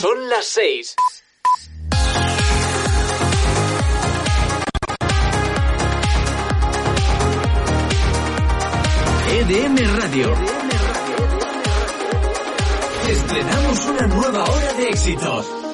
[0.00, 0.94] Son las seis.
[9.30, 10.34] EDM Radio.
[13.08, 15.67] Estrenamos una nueva hora de éxitos.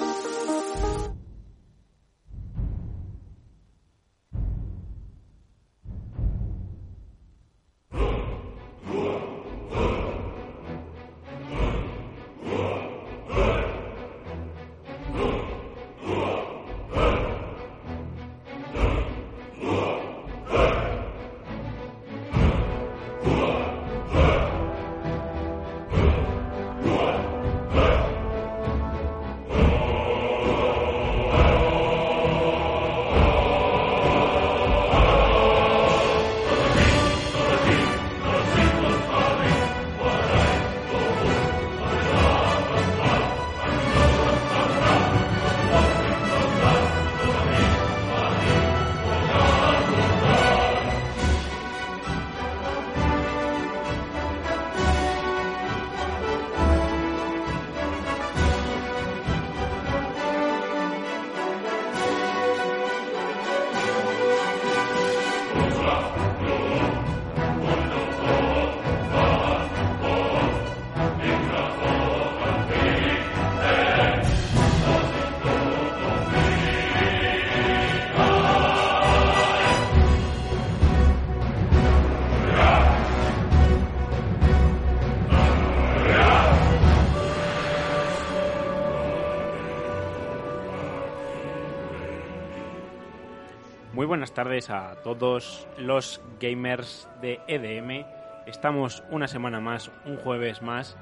[94.05, 98.05] Buenas tardes a todos los gamers de EDM.
[98.47, 100.97] Estamos una semana más, un jueves más,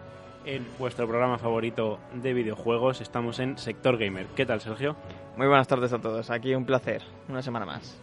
[0.45, 3.01] en vuestro programa favorito de videojuegos.
[3.01, 4.27] Estamos en Sector Gamer.
[4.37, 4.97] ¿Qué tal, Sergio?
[5.37, 6.31] Muy buenas tardes a todos.
[6.31, 7.03] Aquí un placer.
[7.29, 7.99] Una semana más.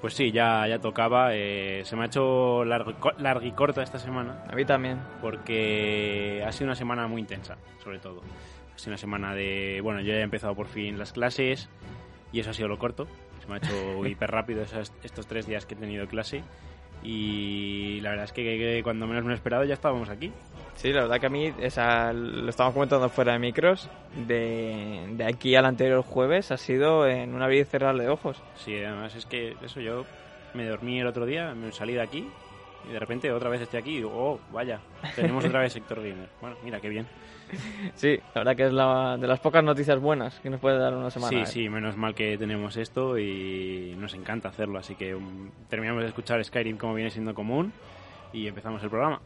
[0.00, 1.30] Pues sí, ya, ya tocaba.
[1.32, 4.44] Eh, se me ha hecho larga y corta esta semana.
[4.50, 5.00] A mí también.
[5.20, 8.20] Porque ha sido una semana muy intensa, sobre todo.
[8.74, 9.80] Ha sido una semana de...
[9.82, 11.68] Bueno, yo ya he empezado por fin las clases
[12.32, 13.06] y eso ha sido lo corto.
[13.52, 14.64] Me ha hecho hiper rápido
[15.02, 16.42] estos tres días que he tenido clase.
[17.04, 20.32] Y la verdad es que, cuando menos me lo he esperado ya estábamos aquí.
[20.76, 23.90] Sí, la verdad que a mí, esa, lo estábamos comentando fuera de micros,
[24.26, 28.40] de, de aquí al anterior jueves ha sido en una vida y cerrar de ojos.
[28.56, 30.04] Sí, además es que eso yo
[30.54, 32.28] me dormí el otro día, me salí de aquí
[32.88, 34.80] y de repente otra vez estoy aquí y digo, oh, vaya,
[35.14, 36.28] tenemos otra vez sector gamer.
[36.40, 37.06] Bueno, mira, qué bien.
[37.94, 40.94] Sí, la verdad que es la, de las pocas noticias buenas que nos puede dar
[40.94, 41.30] una semana.
[41.30, 41.46] Sí, ¿eh?
[41.46, 44.78] sí, menos mal que tenemos esto y nos encanta hacerlo.
[44.78, 47.72] Así que um, terminamos de escuchar Skyrim como viene siendo común
[48.32, 49.20] y empezamos el programa.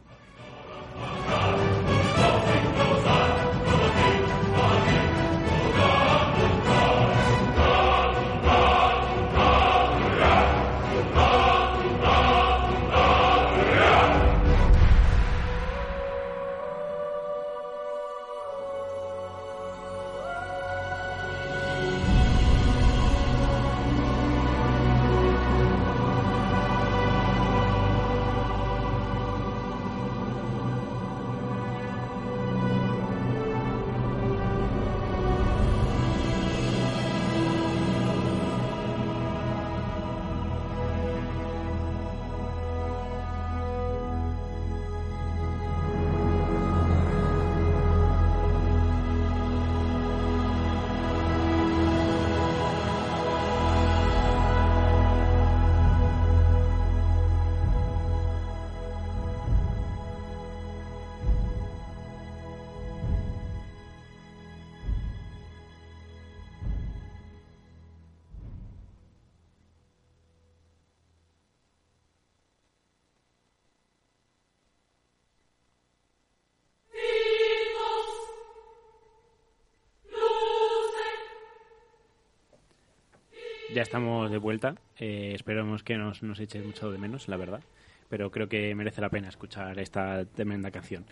[83.77, 84.73] Ya estamos de vuelta.
[84.97, 87.61] Eh, esperamos que nos, nos eche mucho de menos, la verdad.
[88.09, 91.05] Pero creo que merece la pena escuchar esta tremenda canción.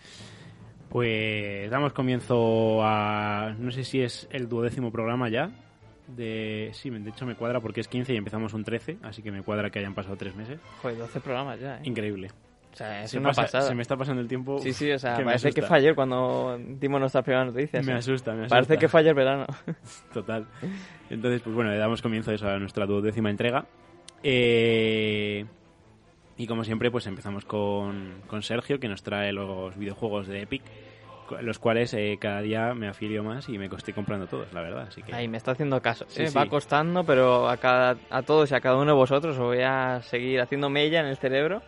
[0.89, 3.53] Pues damos comienzo a.
[3.59, 5.51] No sé si es el duodécimo programa ya.
[6.07, 9.31] De, sí, de hecho me cuadra porque es 15 y empezamos un 13, así que
[9.31, 10.59] me cuadra que hayan pasado tres meses.
[10.81, 11.81] Joder, 12 programas ya, ¿eh?
[11.83, 12.31] Increíble.
[12.75, 13.67] O sea, es se, una pasa- pasada.
[13.69, 14.59] se me está pasando el tiempo.
[14.59, 17.85] Sí, sí, o sea, que parece que fue ayer cuando dimos nuestras primeras noticias.
[17.85, 17.95] Me ¿eh?
[17.95, 18.55] asusta, me asusta.
[18.55, 19.45] Parece que fue ayer verano.
[20.13, 20.45] Total.
[21.09, 23.65] Entonces, pues bueno, le damos comienzo a eso, a nuestra duodécima entrega.
[24.23, 25.45] Eh,
[26.37, 30.63] Y como siempre, pues empezamos con, con Sergio, que nos trae los videojuegos de Epic,
[31.41, 34.87] los cuales eh, cada día me afilio más y me estoy comprando todos, la verdad.
[34.89, 36.03] Así que Ahí me está haciendo caso.
[36.09, 36.37] Sí, Eh, sí.
[36.37, 39.61] Va costando, pero a, cada, a todos y a cada uno de vosotros os voy
[39.61, 41.61] a seguir haciendo mella en el cerebro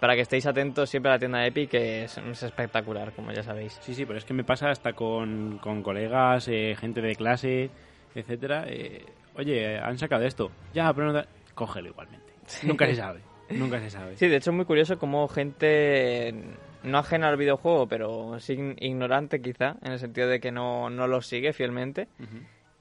[0.00, 3.42] para que estéis atentos siempre a la tienda Epic, que es, es espectacular, como ya
[3.42, 3.78] sabéis.
[3.80, 7.70] Sí, sí, pero es que me pasa hasta con, con colegas, eh, gente de clase,
[8.14, 8.64] etcétera.
[8.68, 9.04] eh,
[9.34, 10.50] Oye, han sacado esto.
[10.72, 11.22] Ya, pero no
[11.54, 12.32] Cógelo igualmente.
[12.62, 13.20] Nunca se sabe.
[13.50, 14.16] Nunca se sabe.
[14.16, 16.34] Sí, de hecho es muy curioso como gente
[16.82, 21.06] no ajena al videojuego, pero sí ignorante quizá, en el sentido de que no, no
[21.06, 22.08] lo sigue fielmente.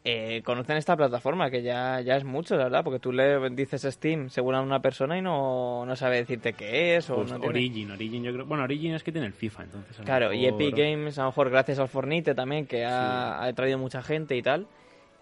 [0.08, 3.82] Eh, conocen esta plataforma, que ya, ya es mucho, la verdad, porque tú le dices
[3.92, 7.40] Steam según a una persona y no, no sabe decirte qué es o Pues no
[7.40, 8.46] tiene- Origin, Origin, yo creo.
[8.46, 9.98] Bueno, Origin es que tiene el FIFA, entonces.
[10.06, 13.80] Claro, y Epic Games, a lo mejor gracias al Fornite también, que ha, ha traído
[13.80, 14.68] mucha gente y tal.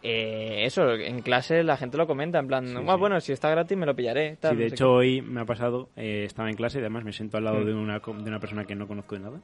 [0.05, 2.99] eh, eso, en clase la gente lo comenta, en plan, Sí, "Ah, sí.
[2.99, 4.35] bueno, si está gratis me lo pillaré.
[4.35, 6.81] tal, Sí, de no sé hecho hoy me ha pasado, eh, estaba en clase y
[6.81, 7.65] además me siento al lado Mm.
[7.65, 9.37] de, una, de una persona que no conozco de nada.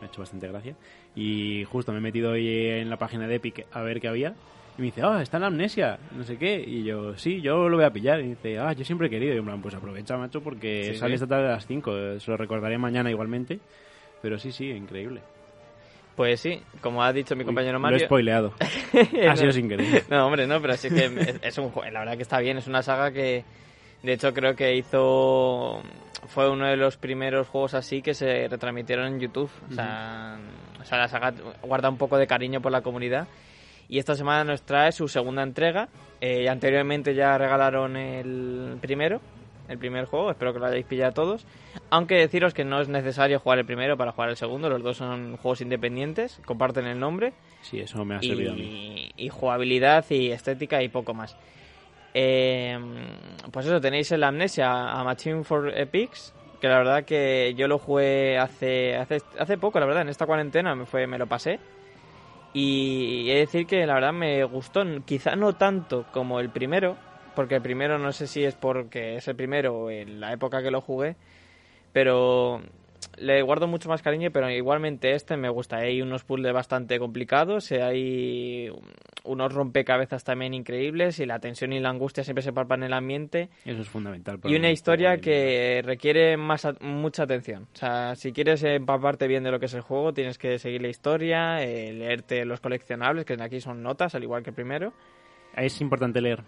[0.00, 0.74] Me ha hecho bastante gracia.
[1.14, 4.34] Y justo me he metido hoy en la página de Epic a ver qué había.
[4.78, 6.62] Y me dice, ah, está la amnesia, no sé qué.
[6.66, 8.20] Y yo, sí, yo lo voy a pillar.
[8.20, 9.32] Y dice, ah, yo siempre he querido.
[9.32, 12.20] Y yo, en plan, pues aprovecha, macho, porque Sí, sale esta tarde a las 5.
[12.20, 13.60] Se lo recordaré mañana igualmente.
[14.22, 15.20] Pero sí, sí, increíble.
[16.20, 17.98] Pues sí, como ha dicho mi compañero Uy, Mario.
[17.98, 18.52] Lo he spoileado.
[19.28, 20.04] ha sido sin querer.
[20.10, 22.66] No, hombre, no, pero sí que es, un juego, la verdad que está bien, es
[22.66, 23.42] una saga que
[24.02, 25.82] de hecho creo que hizo
[26.28, 30.38] fue uno de los primeros juegos así que se retransmitieron en YouTube, o sea,
[30.78, 31.32] o sea, la saga
[31.62, 33.26] guarda un poco de cariño por la comunidad
[33.90, 35.88] y esta semana nos trae su segunda entrega,
[36.20, 39.20] eh, anteriormente ya regalaron el primero,
[39.68, 41.46] el primer juego, espero que lo hayáis pillado todos,
[41.90, 44.96] aunque deciros que no es necesario jugar el primero para jugar el segundo, los dos
[44.96, 47.32] son juegos independientes, comparten el nombre
[47.62, 49.12] Sí, eso me ha servido a mí.
[49.16, 51.36] y, y jugabilidad y estética y poco más.
[52.14, 52.78] Eh,
[53.52, 57.78] pues eso, tenéis el Amnesia a Machine for Epics, que la verdad que yo lo
[57.78, 61.60] jugué hace, hace, hace poco, la verdad, en esta cuarentena me, fue, me lo pasé.
[62.52, 67.00] Y he de decir que la verdad me gustó, quizá no tanto como el primero,
[67.34, 70.70] porque el primero no sé si es porque es el primero en la época que
[70.72, 71.16] lo jugué,
[71.92, 72.62] pero
[73.18, 75.76] le guardo mucho más cariño, pero igualmente este me gusta.
[75.78, 78.70] Hay unos puzzles bastante complicados, eh, hay
[79.24, 82.92] unos rompecabezas también increíbles y la tensión y la angustia siempre se palpan en el
[82.94, 83.48] ambiente.
[83.64, 84.38] Eso es fundamental.
[84.38, 87.68] para Y un una historia que requiere más mucha atención.
[87.74, 90.82] O sea, si quieres empaparte bien de lo que es el juego, tienes que seguir
[90.82, 94.92] la historia, eh, leerte los coleccionables, que aquí son notas, al igual que el primero.
[95.56, 96.42] Es importante leer.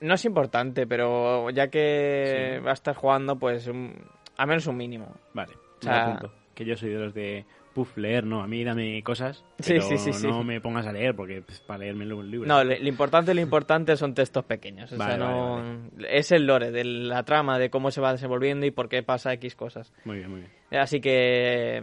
[0.00, 3.94] No es importante, pero ya que vas a estar jugando, pues un-
[4.38, 5.14] al menos un mínimo.
[5.34, 6.34] Vale, O sea- lo apunto.
[6.54, 9.82] Que yo soy de los de, puff, leer, no, a mí dame cosas, Sí, pero
[9.82, 10.26] sí, sí, sí.
[10.26, 12.48] no me pongas a leer, porque pues, para leerme un libro.
[12.48, 14.90] No, lo, lo importante, lo importante son textos pequeños.
[14.90, 15.62] O sea, Vale, no,
[16.08, 19.32] Es el lore de la trama, de cómo se va desenvolviendo y por qué pasa
[19.34, 19.92] X cosas.
[20.04, 20.80] Muy bien, muy bien.
[20.80, 21.80] Así que,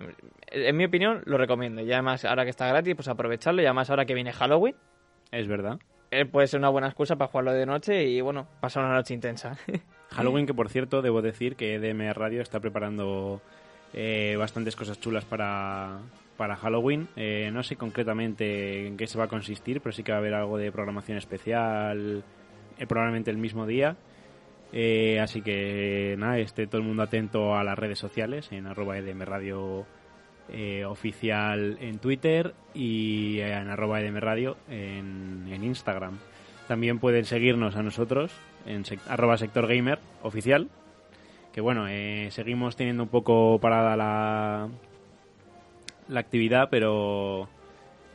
[0.51, 1.81] en mi opinión, lo recomiendo.
[1.81, 3.61] Y además, ahora que está gratis, pues aprovecharlo.
[3.61, 4.75] Y además, ahora que viene Halloween,
[5.31, 5.79] Es verdad.
[6.11, 9.13] eh, puede ser una buena excusa para jugarlo de noche y, bueno, pasar una noche
[9.13, 9.57] intensa.
[10.11, 13.41] Halloween, que por cierto, debo decir que EDM Radio está preparando
[13.93, 15.99] eh, bastantes cosas chulas para,
[16.37, 17.07] para Halloween.
[17.15, 20.21] Eh, no sé concretamente en qué se va a consistir, pero sí que va a
[20.21, 22.23] haber algo de programación especial,
[22.77, 23.95] eh, probablemente el mismo día.
[24.71, 28.97] Eh, así que nada, esté todo el mundo atento a las redes sociales, en arroba
[28.97, 29.85] EDM Radio
[30.49, 36.19] eh, oficial en Twitter y en arroba EDM Radio en, en Instagram.
[36.67, 38.31] También pueden seguirnos a nosotros
[38.65, 40.69] en sec- arroba sector gamer oficial.
[41.53, 44.67] Que bueno, eh, seguimos teniendo un poco parada la,
[46.10, 47.48] la actividad, pero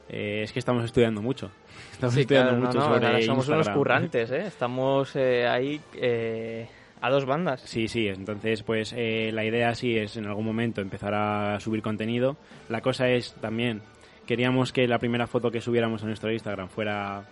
[0.08, 1.50] eh, es que estamos estudiando mucho.
[1.92, 4.46] Estamos Sí, estudiando claro, mucho no, sobre ahora somos unos currantes, ¿eh?
[4.46, 6.66] Estamos eh, ahí eh,
[7.00, 7.60] a dos bandas.
[7.62, 11.80] Sí, sí, entonces pues eh, la idea sí es en algún momento empezar a subir
[11.82, 12.36] contenido.
[12.68, 13.80] La cosa es también,
[14.26, 17.24] queríamos que la primera foto que subiéramos a nuestro Instagram fuera,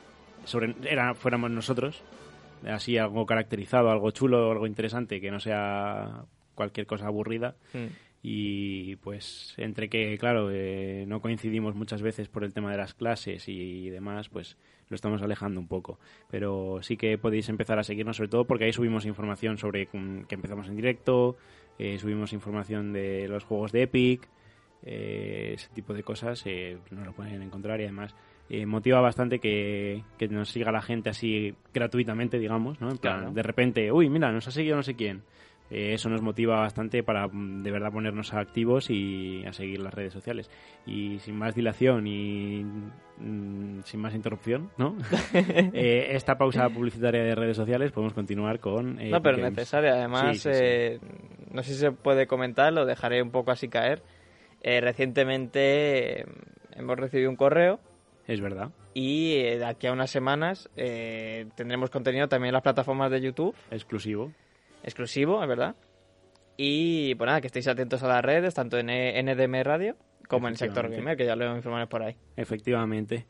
[0.49, 2.03] sobre, era, fuéramos nosotros,
[2.67, 6.25] así algo caracterizado, algo chulo, algo interesante, que no sea
[6.55, 7.57] cualquier cosa aburrida.
[7.73, 7.87] Mm.
[8.21, 12.95] Y pues entre que, claro, eh, no coincidimos muchas veces por el tema de las
[12.95, 14.57] clases y demás, pues
[14.89, 15.99] lo estamos alejando un poco.
[16.31, 20.23] Pero sí que podéis empezar a seguirnos, sobre todo porque ahí subimos información sobre mm,
[20.23, 21.37] que empezamos en directo,
[21.79, 24.29] eh, subimos información de los juegos de Epic,
[24.83, 28.15] eh, ese tipo de cosas, eh, nos lo pueden encontrar y además
[28.51, 32.91] eh, motiva bastante que, que nos siga la gente así gratuitamente, digamos, ¿no?
[32.91, 33.33] En plan, Claro.
[33.33, 35.23] de repente, uy, mira, nos ha seguido no sé quién
[35.71, 39.93] Eh, eso nos motiva bastante para mm, de verdad ponernos activos y a seguir las
[39.93, 40.51] redes sociales.
[40.87, 42.65] Y sin más dilación y
[43.19, 44.97] mm, sin más interrupción, ¿no?
[45.75, 48.99] Eh, esta pausa publicitaria de redes sociales podemos continuar con...
[48.99, 49.57] eh, No, pero Games.
[49.57, 49.93] necesaria.
[49.93, 51.07] Además, Sí, sí, sí.
[51.53, 54.03] no sé si se puede comentar, lo dejaré un poco así caer.
[54.63, 56.25] Eh, recientemente
[56.75, 57.79] hemos recibido un correo
[58.29, 62.63] Es verdad, y eh, de aquí a unas semanas eh, tendremos contenido también en las
[62.63, 64.33] plataformas de YouTube, exclusivo.
[64.85, 65.75] exclusivo, es verdad.
[66.57, 69.97] Y pues nada, que estéis atentos a las redes, tanto en E- NDM Radio
[70.29, 72.17] como en el sector gamer, que ya lo informaré por ahí.
[72.37, 73.27] Efectivamente.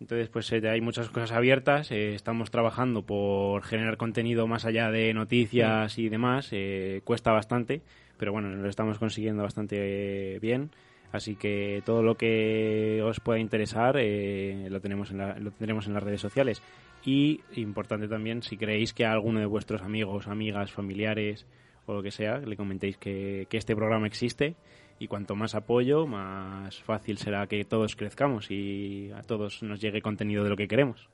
[0.00, 1.90] Entonces, pues eh, hay muchas cosas abiertas.
[1.90, 6.48] eh, estamos trabajando por generar contenido más allá de noticias y demás.
[6.52, 7.82] eh, cuesta bastante,
[8.16, 10.70] pero bueno, lo estamos consiguiendo bastante bien.
[11.12, 15.86] Así que todo lo que os pueda interesar eh, lo, tenemos en la- lo tendremos
[15.86, 16.62] en las redes sociales.
[17.04, 21.46] Y importante también, si creéis que a alguno de vuestros amigos, amigas, familiares
[21.86, 24.56] o lo que sea, le comentéis que, que este programa existe
[24.98, 30.02] y cuanto más apoyo, más fácil será que todos crezcamos y a todos nos llegue
[30.02, 31.08] contenido de lo que queremos.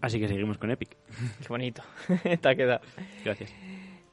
[0.00, 0.90] Así que seguimos con Epic.
[1.40, 1.82] Qué bonito.
[2.40, 2.80] Te ha quedado.
[3.24, 3.54] Gracias.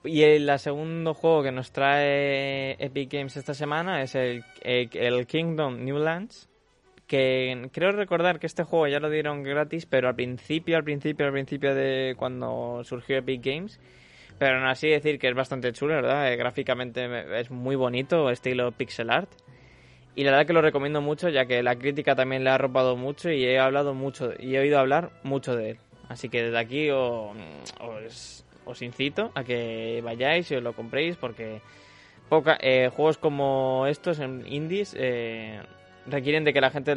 [0.06, 5.84] Y el segundo juego que nos trae Epic Games esta semana es el, el, Kingdom
[5.84, 6.50] Newlands.
[7.08, 11.28] Que creo recordar que este juego ya lo dieron gratis, pero al principio, al principio,
[11.28, 13.80] al principio de cuando surgió Epic Games.
[14.40, 16.32] Pero aún así decir que es bastante chulo, ¿verdad?
[16.32, 19.30] Eh, gráficamente me- es muy bonito, estilo pixel art.
[20.16, 22.96] Y la verdad que lo recomiendo mucho, ya que la crítica también le ha arropado
[22.96, 25.78] mucho y he hablado mucho y he oído hablar mucho de él.
[26.10, 31.62] Así que desde aquí os, os incito a que vayáis y os lo compréis porque
[32.29, 35.60] poca, eh, juegos como estos en indies eh,
[36.07, 36.95] requieren de que la gente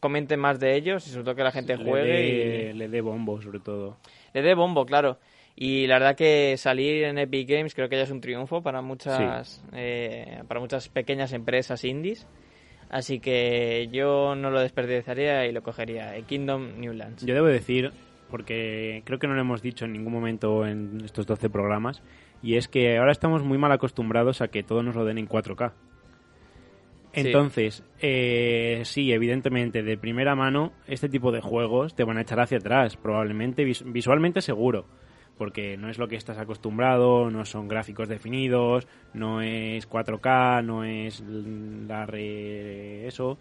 [0.00, 2.88] comente más de ellos y sobre todo que la gente Le juegue dé- y le
[2.88, 3.96] dé bombo, sobre todo.
[4.34, 5.18] le dé bombo, claro.
[5.54, 8.80] Y la verdad que salir en Epic Games creo que ya es un triunfo para
[8.80, 12.26] muchas, eh, para muchas pequeñas empresas indies.
[12.90, 16.14] Así que yo no lo desperdiciaría y lo cogería.
[16.26, 17.24] Kingdom Newlands.
[17.24, 17.92] Yo debo decir,
[18.32, 22.02] porque creo que no lo hemos dicho en ningún momento en estos 12 programas,
[22.42, 25.28] y es que ahora estamos muy mal acostumbrados a que todo nos lo den en
[25.28, 25.70] 4K.
[27.14, 27.20] Sí.
[27.20, 32.40] Entonces, eh, sí, evidentemente, de primera mano, este tipo de juegos te van a echar
[32.40, 34.86] hacia atrás, probablemente vis- visualmente seguro,
[35.36, 40.84] porque no es lo que estás acostumbrado, no son gráficos definidos, no es 4K, no
[40.84, 41.22] es
[41.86, 43.06] la re...
[43.06, 43.38] eso.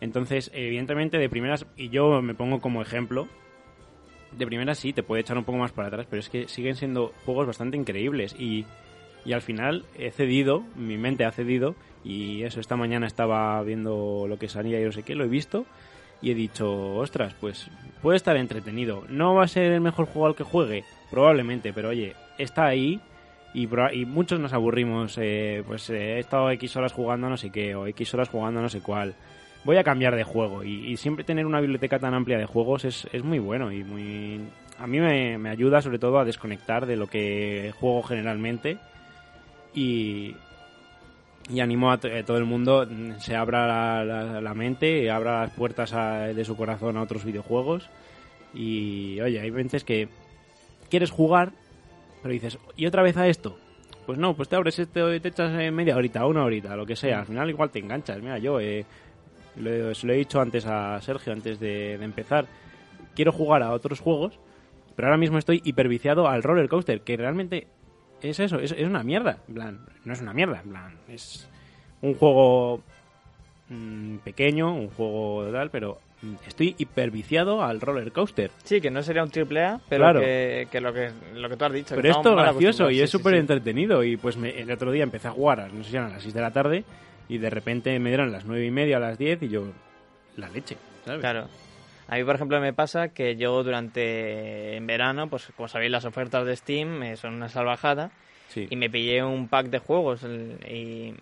[0.00, 3.26] Entonces, evidentemente, de primeras, y yo me pongo como ejemplo,
[4.32, 6.76] de primeras sí, te puede echar un poco más para atrás, pero es que siguen
[6.76, 8.66] siendo juegos bastante increíbles y,
[9.24, 14.26] y al final he cedido, mi mente ha cedido y eso, esta mañana estaba viendo
[14.28, 15.66] lo que salía y no sé qué, lo he visto
[16.20, 17.70] y he dicho, ostras, pues
[18.02, 19.04] puede estar entretenido.
[19.08, 23.00] No va a ser el mejor juego al que juegue, probablemente, pero oye, está ahí
[23.54, 27.50] y, y muchos nos aburrimos, eh, pues eh, he estado X horas jugando no sé
[27.50, 29.14] qué o X horas jugando no sé cuál.
[29.68, 30.64] Voy a cambiar de juego.
[30.64, 33.84] Y, y siempre tener una biblioteca tan amplia de juegos es, es muy bueno y
[33.84, 34.40] muy...
[34.78, 38.78] A mí me, me ayuda sobre todo a desconectar de lo que juego generalmente
[39.74, 40.34] y,
[41.50, 45.08] y animo a a todo el mundo mm, se abra la, la- la mente y
[45.08, 47.90] abra las puertas a- de su corazón a otros videojuegos
[48.54, 50.08] y oye hay veces que
[50.88, 51.52] quieres jugar
[52.22, 53.58] pero dices y otra vez a esto
[54.06, 56.86] pues no pues te abres esto y te echas eh, media horita una horita lo
[56.86, 57.18] que sea.
[57.20, 58.22] Al final igual te enganchas.
[58.22, 58.86] Mira yo eh,
[59.60, 62.46] lo, he- se lo he dicho antes a Sergio antes de, de empezar
[63.14, 64.38] quiero jugar a otros juegos
[64.96, 67.66] pero ahora mismo estoy hiperviciado al roller coaster que realmente
[68.20, 69.38] es eso, es, es una mierda.
[69.46, 71.48] En plan, no es una mierda, en plan, es
[72.02, 72.80] un juego
[73.68, 75.98] mm, pequeño, un juego tal, pero
[76.46, 78.50] estoy hiperviciado al roller coaster.
[78.64, 80.20] Sí, que no sería un triple A, pero Claro.
[80.20, 81.94] que, que lo que lo que tú has dicho.
[81.94, 83.38] que Pero es todo mal gracioso y es sí, súper sí.
[83.38, 84.02] entretenido.
[84.02, 86.22] Y pues me- el otro día empecé a jugar, a- no sé si eran las
[86.22, 86.84] 6 de la tarde,
[87.28, 89.66] y de repente me dieron las 9 y media, a las 10, y yo,
[90.36, 91.20] la leche, ¿sabes?
[91.20, 91.48] Claro.
[92.08, 96.04] A mí, por ejemplo, me pasa que yo durante en verano, pues como sabéis, las
[96.06, 98.10] ofertas de Steam eh, son una salvajada
[98.48, 98.66] Sí.
[98.70, 101.12] y me pillé un pack de juegos y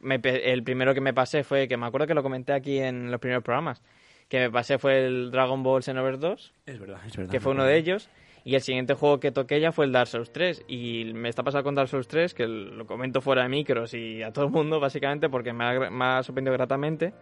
[0.00, 3.10] me el primero que me pasé fue, que me acuerdo que lo comenté aquí en
[3.10, 3.80] los primeros programas,
[4.28, 7.30] que me pasé fue el Dragon Ball Xenoverse 2, Es verdad, es verdad.
[7.30, 8.08] que fue uno de ellos,
[8.44, 11.42] y el siguiente juego que toqué ya fue el Dark Souls 3, y me está
[11.42, 14.50] pasando con Dark Souls 3, que lo comento fuera de micros y a todo el
[14.50, 17.12] mundo, básicamente, porque me ha, me ha sorprendido gratamente.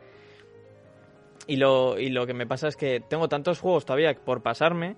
[1.46, 4.96] Y lo, y lo que me pasa es que tengo tantos juegos todavía por pasarme,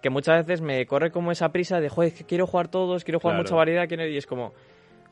[0.00, 3.04] que muchas veces me corre como esa prisa de, joder, es que quiero jugar todos,
[3.04, 3.42] quiero jugar Claro.
[3.44, 4.06] mucha variedad, quiero...
[4.06, 4.52] y es como,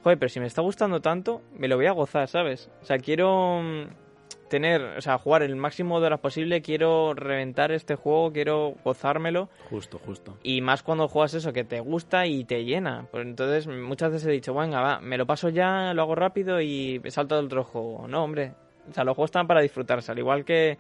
[0.04, 2.70] joder, pero si me está gustando tanto, me lo voy a gozar, ¿sabes?
[2.82, 3.60] O sea, quiero...
[4.49, 9.49] tener, o sea, jugar el máximo de horas posible, quiero reventar este juego, quiero gozármelo.
[9.71, 10.37] Justo, justo.
[10.43, 13.07] Y más cuando juegas eso que te gusta y te llena.
[13.11, 16.61] Pues entonces muchas veces he dicho, venga, va, me lo paso ya, lo hago rápido
[16.61, 18.07] y salto al otro juego.
[18.09, 18.55] No, hombre.
[18.88, 20.79] O sea, los juegos están para disfrutarse, al igual que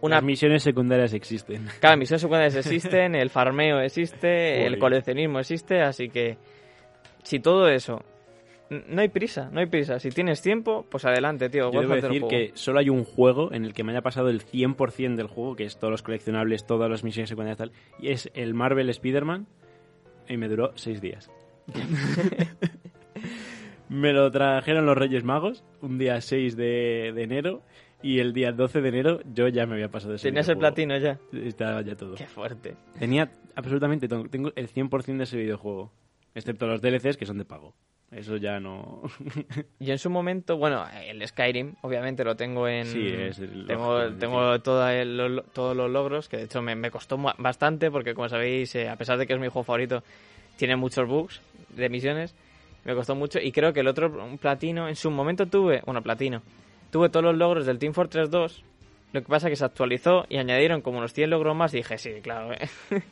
[0.00, 1.68] una Las misiones secundarias existen.
[1.80, 6.38] Cada misiones secundarias existen, el farmeo existe, el coleccionismo existe, así que
[7.22, 8.02] si todo eso
[8.70, 9.98] no hay prisa, no hay prisa.
[9.98, 11.72] Si tienes tiempo, pues adelante, tío.
[11.72, 14.42] Yo debo decir que solo hay un juego en el que me haya pasado el
[14.42, 18.10] 100% del juego, que es todos los coleccionables, todas las misiones secundarias y tal, y
[18.10, 19.46] es el Marvel Spider-Man,
[20.28, 21.30] y me duró seis días.
[23.88, 27.62] me lo trajeron los Reyes Magos, un día 6 de, de enero,
[28.02, 30.96] y el día 12 de enero yo ya me había pasado ese Tenías el platino
[30.96, 31.18] ya.
[31.32, 32.14] Estaba ya todo.
[32.14, 32.76] Qué fuerte.
[32.98, 34.24] Tenía absolutamente todo.
[34.28, 35.92] Tengo el 100% de ese videojuego.
[36.34, 37.74] Excepto los DLCs que son de pago.
[38.12, 39.02] Eso ya no...
[39.78, 42.86] Yo en su momento, bueno, el Skyrim, obviamente lo tengo en.
[42.86, 46.60] Sí, es el Tengo, lógico, tengo toda el- lo- todos los logros, que de hecho
[46.60, 49.62] me, me costó bastante, porque como sabéis, eh, a pesar de que es mi juego
[49.62, 50.02] favorito,
[50.56, 52.34] tiene muchos bugs de misiones.
[52.84, 53.38] Me costó mucho.
[53.38, 55.80] Y creo que el otro, un platino, en su momento tuve.
[55.86, 56.42] Bueno, platino.
[56.90, 58.64] Tuve todos los logros del Team Fortress 2.
[59.12, 61.74] Lo que pasa es que se actualizó y añadieron como unos 100 logros más.
[61.74, 62.52] Y dije, sí, claro.
[62.54, 62.68] eh.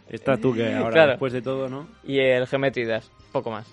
[0.09, 1.11] Está tú que ahora, Claro.
[1.13, 1.87] después de todo, ¿no?
[2.03, 3.73] y el Geometry Dash, poco más.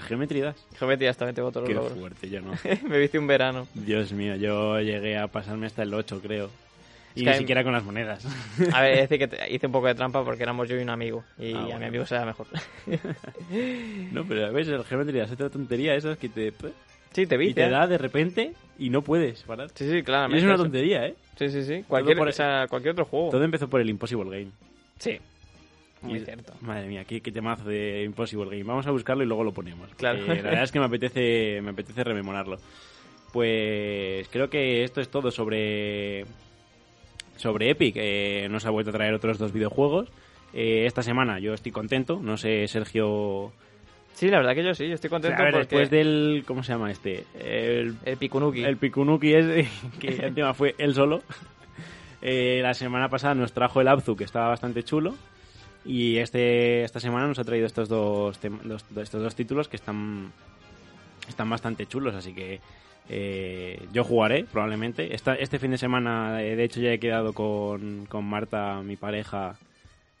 [0.00, 1.98] Geometry Dash también tengo todos Qué los logros.
[2.00, 2.52] fuerte, yo no.
[2.88, 3.66] me viste un verano.
[3.74, 6.50] Dios mío, yo llegué a pasarme hasta el 8, creo.
[7.14, 8.26] Y Es ni hay- siquiera con las monedas.
[8.72, 10.88] A ver, es decir que hice un poco de trampa porque éramos yo y un
[10.90, 11.24] amigo.
[11.38, 11.78] Y Ah, a bueno.
[11.80, 12.46] mi amigo se da mejor.
[14.12, 16.52] no, pero a veces el Geometry Dash es otra tontería esas que te...
[17.12, 17.48] sí, te vi.
[17.48, 19.68] Y te da de repente y no puedes parar.
[19.74, 20.38] Sí, sí, claramente.
[20.38, 21.14] es una tontería, ¿eh?
[21.38, 21.84] Sí, sí, sí.
[21.86, 23.30] Cualquier, por- o sea, cualquier otro juego.
[23.30, 24.50] Todo empezó por el Impossible Game.
[24.98, 25.18] Sí.
[26.02, 26.52] Muy Y- cierto.
[26.60, 28.64] Madre mía, qué, qué temazo de Impossible Game.
[28.64, 29.88] Vamos a buscarlo y luego lo ponemos.
[29.96, 30.26] Claro.
[30.26, 32.56] la verdad es que me apetece, me apetece rememorarlo.
[33.32, 36.24] Pues creo que esto es todo sobre
[37.36, 37.94] sobre Epic.
[37.98, 40.08] Eh, nos ha vuelto a traer otros dos videojuegos.
[40.52, 42.20] Eh, esta semana yo estoy contento.
[42.22, 43.52] No sé, Sergio.
[44.14, 46.44] Sí, la verdad que yo sí, yo estoy contento a ver, porque después del.
[46.46, 47.24] ¿Cómo se llama este?
[47.40, 48.62] El, el Pikunuki.
[48.62, 49.66] el Pikunuki ese,
[50.00, 51.22] que encima fue él solo.
[52.20, 55.14] Eh, la semana pasada nos trajo el Abzu, que estaba bastante chulo.
[55.84, 60.32] Y este esta semana nos ha traído estos dos, estos dos títulos que están,
[61.28, 62.14] están bastante chulos.
[62.14, 62.60] Así que
[63.08, 65.14] eh, yo jugaré, probablemente.
[65.14, 68.96] Esta- este fin de semana, eh, de hecho, ya he quedado con, con Marta, mi
[68.96, 69.56] pareja,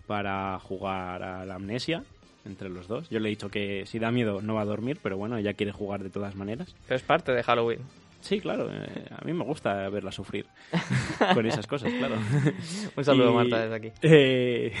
[0.08, 2.02] para jugar a la amnesia
[2.44, 3.08] entre los dos.
[3.08, 5.54] Yo le he dicho que si da miedo no va a dormir, pero bueno, ella
[5.54, 6.74] quiere jugar de todas maneras.
[6.88, 7.78] Es parte de Halloween.
[8.22, 10.46] Sí, claro, eh, a mí me gusta verla sufrir
[11.34, 12.16] con esas cosas, claro.
[12.96, 13.92] Un saludo, Y- Marta, desde aquí.
[14.02, 14.72] eh,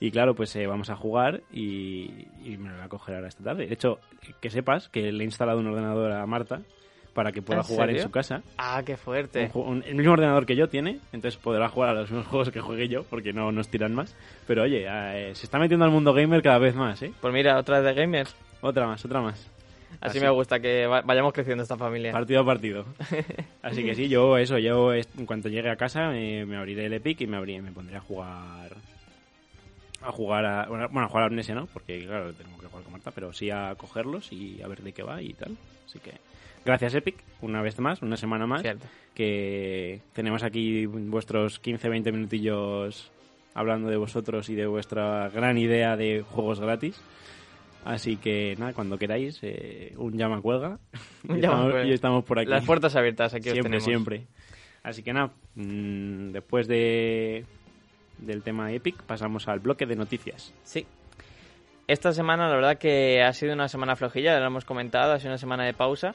[0.00, 3.28] y claro, pues eh, vamos a jugar y, y me lo voy a coger ahora
[3.28, 3.66] esta tarde.
[3.66, 3.98] De hecho,
[4.40, 6.62] que sepas que le he instalado un ordenador a Marta
[7.14, 8.42] para que pueda ¿En jugar en su casa.
[8.58, 9.42] Ah, qué fuerte.
[9.42, 12.28] Un ju- un- el mismo ordenador que yo tiene, entonces podrá jugar a los mismos
[12.28, 14.14] juegos que juegue yo, porque no nos tiran más.
[14.46, 17.12] Pero oye, eh, se está metiendo al mundo gamer cada vez más, ¿eh?
[17.20, 18.34] Pues mira, otra de gamers.
[18.60, 19.50] Otra más, otra más.
[20.00, 20.20] Así, Así.
[20.20, 22.12] me gusta que va- vayamos creciendo esta familia.
[22.12, 22.84] Partido a partido.
[23.62, 26.92] Así que sí, yo eso, yo en cuanto llegue a casa me, me abriré el
[26.92, 28.70] Epic y me, abriré, me pondré a jugar
[30.00, 31.66] a jugar a bueno, a jugar a Amnesia, ¿no?
[31.66, 34.92] Porque claro, tengo que jugar con Marta, pero sí a cogerlos y a ver de
[34.92, 35.56] qué va y tal.
[35.86, 36.12] Así que
[36.64, 38.86] gracias Epic, una vez más, una semana más, Cierto.
[39.14, 43.10] que tenemos aquí vuestros 15-20 minutillos
[43.54, 47.00] hablando de vosotros y de vuestra gran idea de juegos gratis.
[47.88, 50.78] Así que nada, cuando queráis, eh, un llama cuelga.
[51.28, 52.50] Un y, llama estamos, y estamos por aquí.
[52.50, 53.84] Las puertas abiertas aquí os siempre, tenemos.
[53.84, 54.26] siempre.
[54.82, 57.44] Así que nada, mm, después de
[58.18, 60.52] del tema Epic, pasamos al bloque de noticias.
[60.64, 60.86] Sí.
[61.86, 65.18] Esta semana, la verdad que ha sido una semana flojilla, ya lo hemos comentado, ha
[65.18, 66.14] sido una semana de pausa.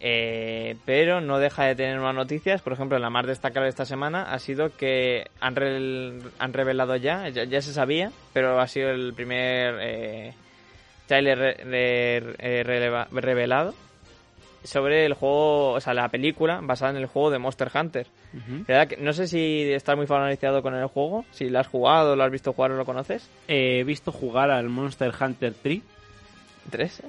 [0.00, 2.60] Eh, pero no deja de tener unas noticias.
[2.60, 6.96] Por ejemplo, la más destacable de esta semana ha sido que han, re- han revelado
[6.96, 10.34] ya, ya, ya se sabía, pero ha sido el primer eh,
[11.12, 13.74] trailer re- re- eh, releva- revelado
[14.64, 18.06] sobre el juego, o sea, la película basada en el juego de Monster Hunter.
[18.66, 22.16] ¿Verdad que- No sé si estás muy familiarizado con el juego, si lo has jugado,
[22.16, 23.28] lo has visto jugar o lo conoces.
[23.48, 25.82] He visto jugar al Monster Hunter 3,
[26.70, 27.02] ¿Tres?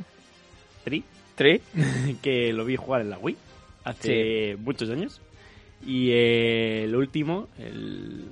[0.84, 1.04] 3
[1.36, 1.62] ¿Tres?
[2.22, 3.38] que lo vi jugar en la Wii
[3.86, 5.22] hace muchos años.
[5.86, 8.26] Y eh, el último, el.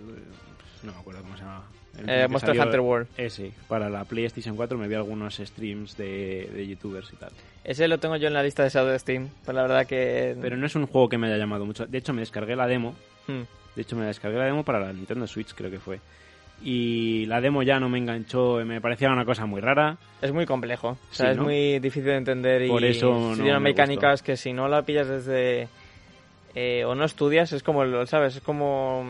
[0.58, 1.64] pues, no me acuerdo cómo se llama.
[2.08, 3.08] Eh, Monster Hunter World.
[3.18, 7.32] Ese, para la PlayStation 4 me vi algunos streams de, de youtubers y tal.
[7.64, 9.30] Ese lo tengo yo en la lista de Shadow de Steam.
[9.46, 10.36] Pues la verdad que...
[10.42, 11.86] Pero no es un juego que me haya llamado mucho.
[11.86, 12.96] De hecho, me descargué la demo.
[13.28, 13.42] Hmm.
[13.76, 16.00] De hecho, me descargué la demo para la Nintendo Switch, creo que fue.
[16.64, 19.98] Y la demo ya no me enganchó, me parecía una cosa muy rara.
[20.22, 20.90] Es muy complejo.
[20.90, 21.44] O sea, Sí, es ¿no?
[21.44, 24.84] muy difícil de entender y Por eso no tiene me mecánicas que si no la
[24.84, 25.68] pillas desde
[26.54, 28.36] eh, o no estudias, es como, ¿sabes?
[28.36, 29.04] Es como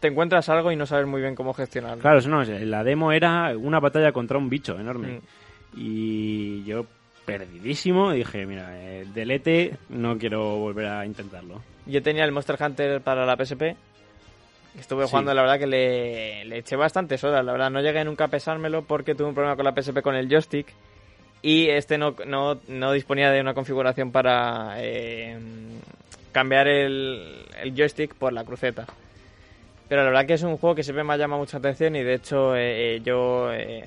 [0.00, 2.00] te encuentras algo y no sabes muy bien cómo gestionarlo.
[2.00, 5.08] Claro, eso no, la demo era una batalla contra un bicho enorme.
[5.08, 5.20] Mm.
[5.76, 6.86] Y yo,
[7.24, 11.62] perdidísimo, dije, mira, eh, delete, no quiero volver a intentarlo.
[11.86, 13.76] Yo tenía el Monster Hunter para la PSP.
[14.78, 15.10] Estuve Sí.
[15.10, 17.70] jugando, la verdad que le, le eché bastantes horas, la verdad.
[17.70, 20.66] No llegué nunca a pesármelo porque tuve un problema con la PSP con el joystick.
[21.42, 25.38] Y este no, no, no disponía de una configuración para eh,
[26.32, 28.86] cambiar el, el joystick por la cruceta.
[29.88, 32.02] Pero la verdad que es un juego que siempre me ha llamado mucha atención y
[32.02, 33.82] de hecho eh, eh, yo eh,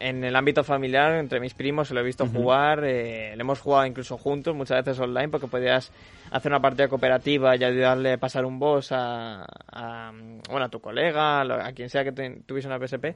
[0.00, 3.84] en el ámbito familiar, entre mis primos, lo he visto jugar, eh, lo hemos jugado
[3.86, 5.90] incluso juntos, muchas veces online, porque podías
[6.30, 10.12] hacer una partida cooperativa y ayudarle a pasar un boss a, a,
[10.48, 13.06] bueno, a tu colega, a quien sea que te- tuviese una PSP.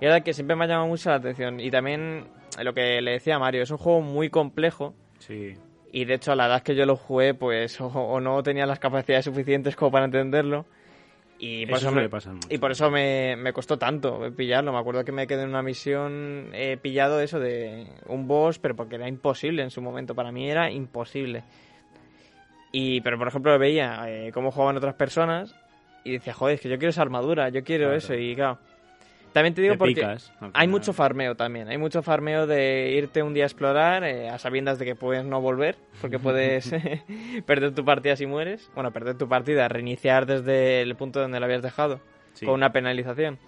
[0.00, 1.58] Y la verdad que siempre me ha llamado mucho la atención.
[1.58, 2.24] Y también
[2.56, 4.94] eh, lo que le decía a Mario, es un juego muy complejo.
[5.18, 5.56] Sí.
[5.92, 8.66] Y de hecho, a la edad que yo lo jugué, pues o, o no tenía
[8.66, 10.64] las capacidades suficientes como para entenderlo.
[11.42, 12.48] Y por Eso me, mucho.
[12.50, 14.72] y por eso me, me costó tanto pillarlo.
[14.72, 18.76] Me acuerdo que me quedé en una misión eh, pillado eso de un boss, pero
[18.76, 20.14] porque era imposible en su momento.
[20.14, 21.42] Para mí era imposible.
[22.72, 25.54] Y, pero por ejemplo, veía eh, cómo jugaban otras personas
[26.04, 27.96] y decía, joder, es que yo quiero esa armadura, yo quiero Claro.
[27.98, 28.14] eso.
[28.14, 28.58] Y claro,
[29.32, 31.68] también te digo Te porque picas, hay mucho farmeo también.
[31.68, 35.24] Hay mucho farmeo de irte un día a explorar eh, a sabiendas de que puedes
[35.24, 36.72] no volver, porque puedes
[37.46, 38.70] perder tu partida si mueres.
[38.74, 42.00] Bueno, perder tu partida, reiniciar desde el punto donde la habías dejado,
[42.34, 42.46] Sí.
[42.46, 43.38] con una penalización.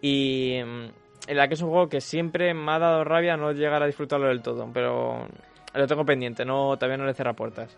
[0.00, 0.84] Y mm,
[1.28, 3.86] en la que es un juego que siempre me ha dado rabia no llegar a
[3.86, 5.26] disfrutarlo del todo, pero
[5.74, 7.76] lo tengo pendiente, no todavía no le cierra puertas.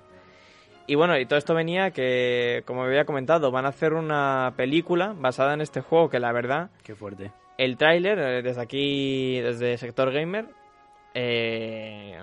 [0.88, 4.54] Y bueno, y todo esto venía que, como me había comentado, van a hacer una
[4.56, 7.30] película basada en este juego que la verdad Qué fuerte.
[7.58, 10.46] el tráiler, eh, desde aquí, desde Sector Gamer,
[11.14, 12.18] eh,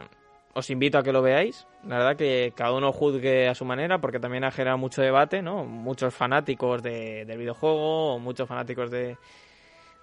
[0.54, 1.68] os invito a que lo veáis.
[1.86, 5.42] La verdad que cada uno juzgue a su manera, porque también ha generado mucho debate,
[5.42, 5.66] ¿no?
[5.66, 9.18] Muchos fanáticos de- del videojuego, o muchos fanáticos de,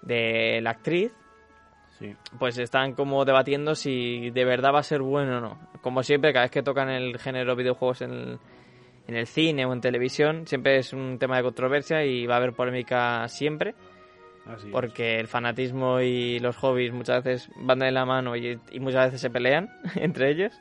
[0.01, 1.11] de la actriz,
[1.99, 2.15] Sí.
[2.39, 5.59] pues están como debatiendo si de verdad va a ser bueno o no.
[5.81, 8.39] Como siempre, cada vez que tocan el género videojuegos en el,
[9.07, 12.37] en el cine o en televisión, siempre es un tema de controversia y va a
[12.37, 13.75] haber polémica siempre
[14.45, 14.71] Así es.
[14.71, 19.05] porque el fanatismo y los hobbies muchas veces van de la mano y, y muchas
[19.07, 20.53] veces se pelean entre ellos.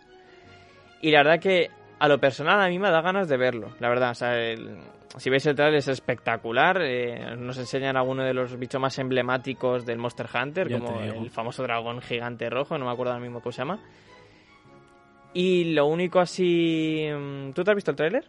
[1.00, 3.88] Y la verdad que a lo personal a mí me da ganas de verlo, la
[3.88, 4.11] verdad.
[4.11, 4.78] O sea, el-
[5.18, 6.78] si veis el trailer es espectacular.
[6.83, 11.31] eh, nos enseñan algunos de los bichos más emblemáticos del Monster Hunter, Ya como el
[11.31, 13.78] famoso dragón gigante rojo, no me acuerdo ahora mismo cómo se llama.
[15.34, 17.06] Y lo único así...
[17.14, 18.24] mm, ¿Tú te has visto el tráiler?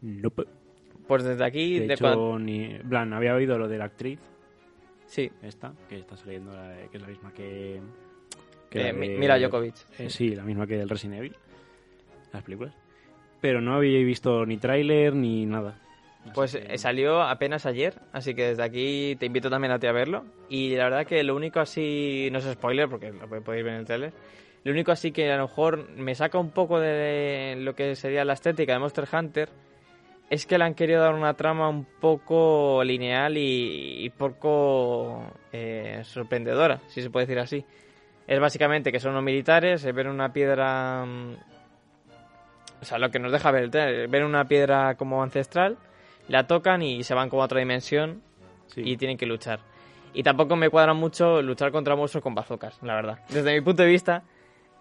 [0.00, 0.44] Nope.
[1.06, 1.78] Pues desde aquí...
[1.78, 2.64] De de hecho, ni...
[2.64, 4.18] en plan, había oído lo de la actriz,
[5.06, 7.76] Sí, esta, que está saliendo, la- que es la misma que...
[8.72, 9.74] eh, Mi- de- Mira Djokovic.
[9.98, 11.36] Eh, sí, la misma que del Resident Evil,
[12.32, 12.74] las películas.
[13.40, 15.78] Pero no había visto ni tráiler ni nada.
[16.34, 19.86] Pues que- eh, salió apenas ayer, así que desde aquí te invito también a ti
[19.86, 20.24] a verlo.
[20.48, 23.80] Y la verdad que lo único así, no es spoiler porque lo podéis ver en
[23.80, 24.12] el trailer,
[24.64, 28.24] lo único así que a lo mejor me saca un poco de lo que sería
[28.24, 29.48] la estética de Monster Hunter
[30.30, 35.22] es que le han querido dar una trama un poco lineal y, y poco
[35.52, 37.64] eh, sorprendedora, si se puede decir así.
[38.26, 41.04] Es básicamente que son unos militares, se ven una piedra...
[41.04, 41.34] mm,
[42.80, 45.76] O sea, lo que nos deja ver el trailer, ven una piedra como ancestral
[46.28, 48.22] la tocan y se van como a otra dimensión
[48.68, 48.80] Sí.
[48.82, 49.60] y tienen que luchar.
[50.14, 53.18] Y tampoco me cuadra mucho luchar contra monstruos con bazocas, la verdad.
[53.28, 54.22] Desde mi punto de vista,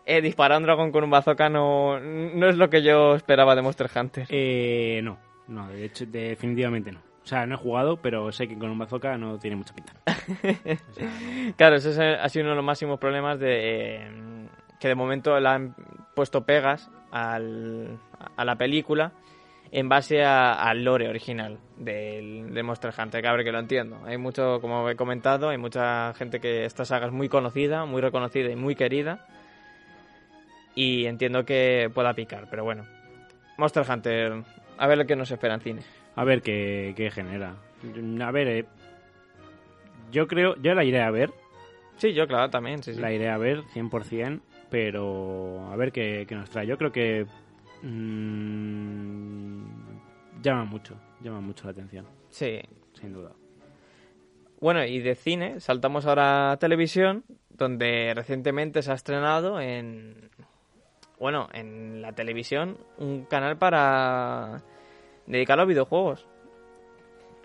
[0.05, 3.55] eh, disparar a un dragón con un bazooka no, no es lo que yo esperaba
[3.55, 4.27] de Monster Hunter.
[4.29, 6.99] Eh, no, no, de hecho, definitivamente no.
[6.99, 9.93] O sea, no he jugado, pero sé que con un bazooka no tiene mucha pinta.
[10.89, 11.55] O sea, no.
[11.55, 14.47] Claro, ese es- ha sido uno de los máximos problemas de eh,
[14.79, 15.75] que de momento le han
[16.15, 17.97] puesto pegas al-
[18.35, 19.11] a la película
[19.71, 23.59] en base a- al lore original del, de Monster Hunter, que a ver que lo
[23.59, 23.99] entiendo.
[24.05, 28.01] Hay mucho, como he comentado, hay mucha gente que esta saga es muy conocida, muy
[28.01, 29.25] reconocida y muy querida.
[30.75, 32.85] Y entiendo que pueda picar, pero bueno.
[33.57, 34.43] Monster Hunter,
[34.77, 35.81] a ver lo que nos espera en cine.
[36.15, 37.55] A ver qué, qué genera.
[38.21, 38.65] A ver, eh,
[40.11, 41.31] yo creo, yo la iré a ver,
[41.97, 42.99] Sí, yo claro, también, sí, sí.
[42.99, 46.65] la iré a ver 100%, pero a ver qué, qué nos trae.
[46.65, 47.27] Yo creo que
[47.83, 49.63] mm,
[50.41, 52.59] llama mucho, llama mucho la atención, Sí,
[52.99, 53.31] sin duda.
[54.59, 60.29] Bueno, y de cine, saltamos ahora a televisión, donde recientemente se ha estrenado en.
[61.23, 64.61] Bueno, en la televisión, un canal para.
[65.25, 66.27] dedicarlo a videojuegos.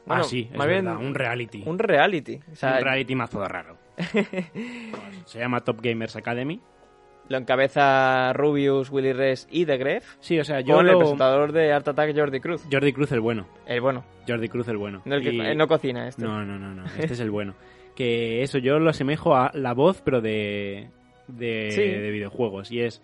[0.05, 1.63] Bueno, ah, sí, es bien verdad, un reality.
[1.65, 2.41] un reality.
[2.51, 3.77] O sea, un reality mazo de raro.
[5.27, 6.61] se llama Top Gamers Academy.
[7.29, 10.17] lo encabeza Rubius, Willy Rex y The Gref.
[10.19, 12.67] Sí, o sea, yo Con el presentador de Art Attack, Jordi Cruz.
[12.69, 13.47] Jordi Cruz el bueno.
[13.65, 15.03] El bueno, Jordi Cruz el bueno.
[15.05, 16.25] no, el que, Y- él no cocina este.
[16.25, 16.85] No, no, no, no.
[16.99, 17.55] Este es el bueno.
[17.95, 20.91] Que eso yo lo asemejo a la voz, pero de,
[21.29, 21.83] de, Sí.
[21.83, 22.73] de videojuegos.
[22.73, 23.01] Y es...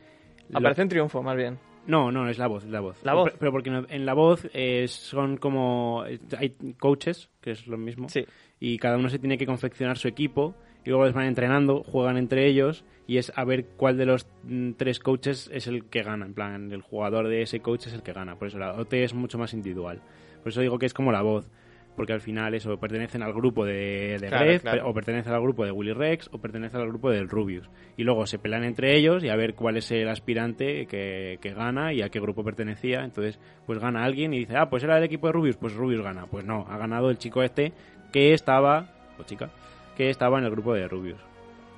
[0.52, 1.59] Aparece en triunfo, más bien.
[1.87, 2.96] No, no, es la voz, la voz.
[3.04, 3.26] La voz.
[3.26, 6.04] Pero, pero porque en la voz eh, son como...
[6.38, 8.09] Hay coaches, que es lo mismo.
[8.09, 8.24] Sí.
[8.59, 10.54] Y cada uno se tiene que confeccionar su equipo.
[10.85, 12.85] Y luego les van entrenando, juegan entre ellos.
[13.07, 16.24] Y es a ver cuál de los mm, tres coaches es el que gana.
[16.24, 18.37] En plan, el jugador de ese coach es el que gana.
[18.37, 20.00] Por eso la OT es mucho más individual.
[20.42, 21.50] Por eso digo que es como la voz.
[21.96, 24.88] Porque al final eso pertenecen al grupo de, de Claro, claro.
[24.88, 27.70] o pertenecen al grupo de Willy Rex, o pertenecen al grupo del Rubius.
[27.96, 31.54] Y luego se pelean entre ellos y a ver cuál es el aspirante que, que
[31.54, 33.04] gana y a qué grupo pertenecía.
[33.04, 36.02] Entonces, pues gana alguien y dice, ah, pues era el equipo de Rubius, pues Rubius
[36.02, 36.26] gana.
[36.26, 37.72] Pues no, ha ganado el chico este
[38.12, 39.50] que estaba, o chica,
[39.96, 41.20] que estaba en el grupo de Rubius.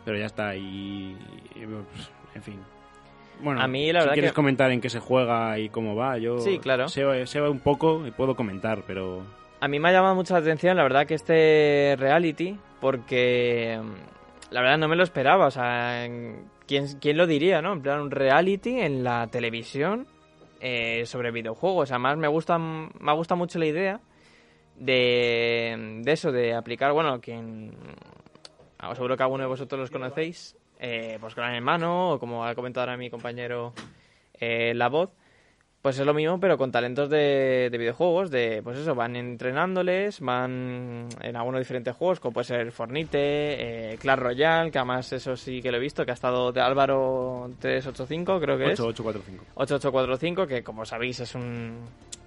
[0.07, 1.14] Pero ya está, y,
[1.55, 2.61] y, pues, en fin.
[3.42, 5.94] Bueno, A mí, la si verdad quieres que- comentar en qué se juega y cómo
[5.94, 6.88] va, yo Sí, claro.
[6.88, 9.22] sé, sé un poco y puedo comentar, pero
[9.61, 14.53] A mí me ha llamado mucho la atención, la verdad, que este reality, porque mm,
[14.53, 15.47] la verdad no me lo esperaba.
[15.47, 16.07] O sea,
[16.66, 17.73] ¿quién, quién lo diría, no?
[17.73, 20.07] En plan, un reality en la televisión
[20.61, 21.90] eh, sobre videojuegos.
[21.90, 24.01] Además, me gusta, me gusta mucho la idea
[24.77, 27.73] de, de eso, de aplicar, bueno, quien.
[28.79, 32.55] ah, Seguro que alguno de vosotros los conocéis, eh, pues Gran Hermano, o como ha
[32.55, 33.73] comentado ahora mi compañero
[34.38, 35.11] eh, La Voz.
[35.87, 40.18] Pues es lo mismo, pero con talentos de, de videojuegos, de pues eso, van entrenándoles,
[40.18, 45.37] van en algunos diferentes juegos, como puede ser Fornite, eh, Clash Royale, que además eso
[45.37, 48.81] sí que lo he visto, que ha estado de Álvaro 385, creo que es.
[48.81, 49.44] 8845.
[49.55, 51.79] 8845, que como sabéis es un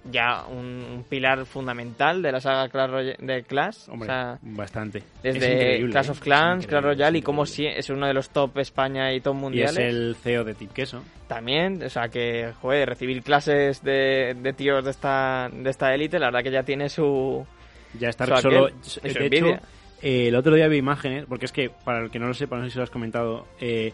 [0.04, 3.88] ya un, un pilar fundamental de la saga Clash Royale, de Clash.
[3.88, 5.02] Hombre, o sea, bastante.
[5.22, 6.10] Es desde Clash ¿eh?
[6.10, 9.20] of Clans, Es Clash Royale y como si es uno de los top España y
[9.20, 9.72] top Y mundiales.
[9.78, 11.02] es el CEO de Tip Queso.
[11.28, 16.18] También, o sea que, joder, recibir clases de, de tíos de esta de esta élite,
[16.18, 17.46] la verdad que ya tiene su...
[17.98, 18.66] Ya estar Su solo.
[18.66, 19.46] aquel, y de hecho,
[20.02, 22.56] eh, el otro día vi imágenes, porque es que, para el que no lo sepa,
[22.56, 23.92] no sé si lo has comentado, eh,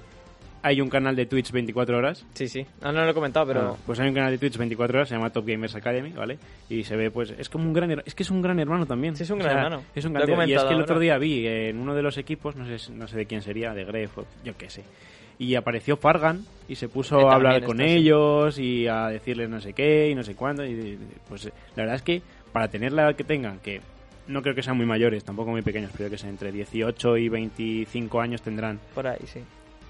[0.67, 2.25] hay un canal de Twitch 24 horas.
[2.35, 2.67] Sí, sí.
[2.83, 3.61] No, no lo he comentado, pero...
[3.61, 6.39] Ah, pues hay un canal de Twitch 24 horas, se llama Top Gamers Academy, ¿vale?
[6.69, 8.87] Y se ve, pues, es como un gran, her- es que es un gran hermano
[8.87, 9.15] también.
[9.17, 9.83] Sí, es un gran hermano.
[9.95, 10.49] Es un gran hermano.
[10.51, 13.07] Y es que el otro día vi en uno de los equipos, no sé, no
[13.09, 14.83] sé de quién sería, de Gref, yo qué sé.
[15.39, 19.61] Y apareció Fargan y se puso Eh, a hablar con ellos y a decirles no
[19.61, 20.65] sé qué y no sé cuándo.
[20.65, 20.99] Y
[21.29, 23.83] pues la verdad es que para tener la edad que tengan, que
[24.29, 27.29] no creo que sean muy mayores, tampoco muy pequeños, pero que sean entre 18 y
[27.29, 29.41] 25 años tendrán Por ahí, sí.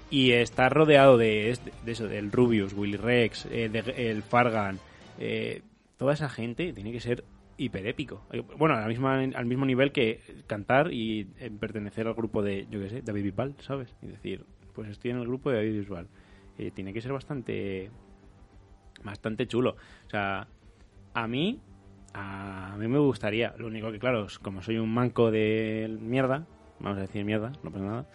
[0.09, 4.79] Y está rodeado de, de eso, del Rubius, Willy Rex, eh, de- el Fargan,
[5.19, 5.61] eh,
[5.97, 7.23] toda esa gente tiene que ser
[7.57, 8.23] hiperépico.
[8.31, 12.41] Eh, Bueno, a la misma, al mismo nivel que cantar y eh, pertenecer al grupo
[12.41, 13.93] de, yo qué sé, David Bisbal, ¿sabes?
[14.01, 16.07] Y decir, pues estoy en el grupo de David Bisbal.
[16.59, 17.89] Eh, tiene que ser bastante,
[19.03, 19.75] bastante chulo.
[20.05, 20.47] O sea,
[21.13, 21.59] a mí,
[22.13, 23.53] a mí me gustaría.
[23.57, 26.45] Lo único que, claro, como soy un manco de mierda,
[26.79, 28.05] vamos a decir mierda, no pasa nada,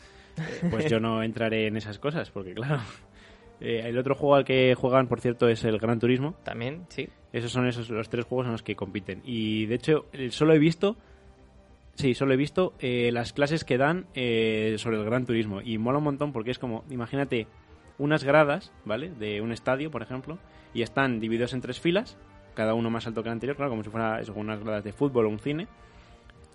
[0.71, 2.81] pues yo no entraré en esas cosas, porque claro,
[3.61, 6.35] eh, el otro juego al que juegan, por cierto, es el Gran Turismo.
[6.45, 7.09] También, sí.
[7.33, 9.23] Esos son esos los tres juegos en los que compiten.
[9.25, 10.97] Y de hecho, eh, solo he visto.
[11.95, 15.61] Sí, solo he visto eh, las clases que dan eh, sobre el Gran Turismo.
[15.63, 17.47] Y mola un montón porque es como, imagínate,
[17.99, 19.11] unas gradas, ¿vale?
[19.11, 20.39] De un estadio, por ejemplo.
[20.75, 22.19] Y están divididos en tres filas.
[22.55, 24.93] Cada uno más alto que el anterior, claro, como si fuera eso, unas gradas de
[24.93, 25.69] fútbol o un cine.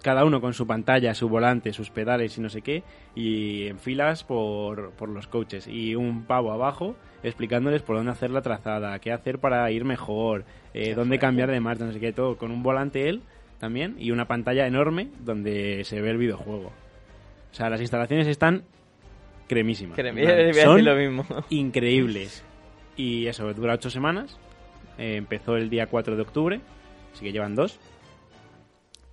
[0.08, 2.82] Cada uno con su pantalla, su volante, sus pedales y no sé qué.
[3.14, 5.68] Y en filas por, por los coaches.
[5.68, 10.46] Y un pavo abajo explicándoles por dónde hacer la trazada, qué hacer para ir mejor,
[10.74, 12.38] eh, dónde cambiar de marcha, no sé qué, todo.
[12.38, 13.22] Con un volante él
[13.60, 16.72] también y una pantalla enorme donde se ve el videojuego.
[17.52, 18.64] O sea, las instalaciones están
[19.50, 19.98] cremísimas.
[20.16, 21.26] Decir son lo mismo.
[21.50, 22.46] increíbles.
[22.96, 24.40] Y eso, dura ocho semanas.
[24.98, 26.62] Eh, empezó el día 4 de octubre,
[27.12, 27.78] así que llevan dos.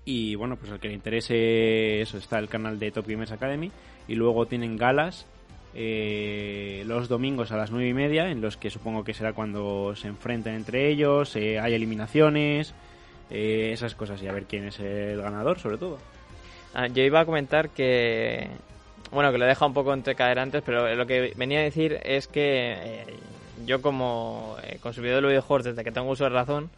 [0.05, 3.71] Y bueno, pues al que le interese, eso está el canal de Top Gamers Academy.
[4.07, 5.27] Y luego tienen galas
[5.75, 9.97] eh, los domingos a las nueve y media, en los que supongo que será cuando
[9.97, 12.75] se enfrenten entre ellos, eh, hay eliminaciones,
[13.31, 15.99] eh, esas cosas, y a ver quién es el ganador, sobre todo.
[16.75, 18.49] Ah, yo iba a comentar que...
[19.11, 22.01] Bueno, que lo he dejado un poco entrecaer antes, pero lo que venía a decir
[22.03, 23.07] es que eh,
[23.65, 26.71] yo como eh, consumidor de videojuegos desde que tengo uso de razón,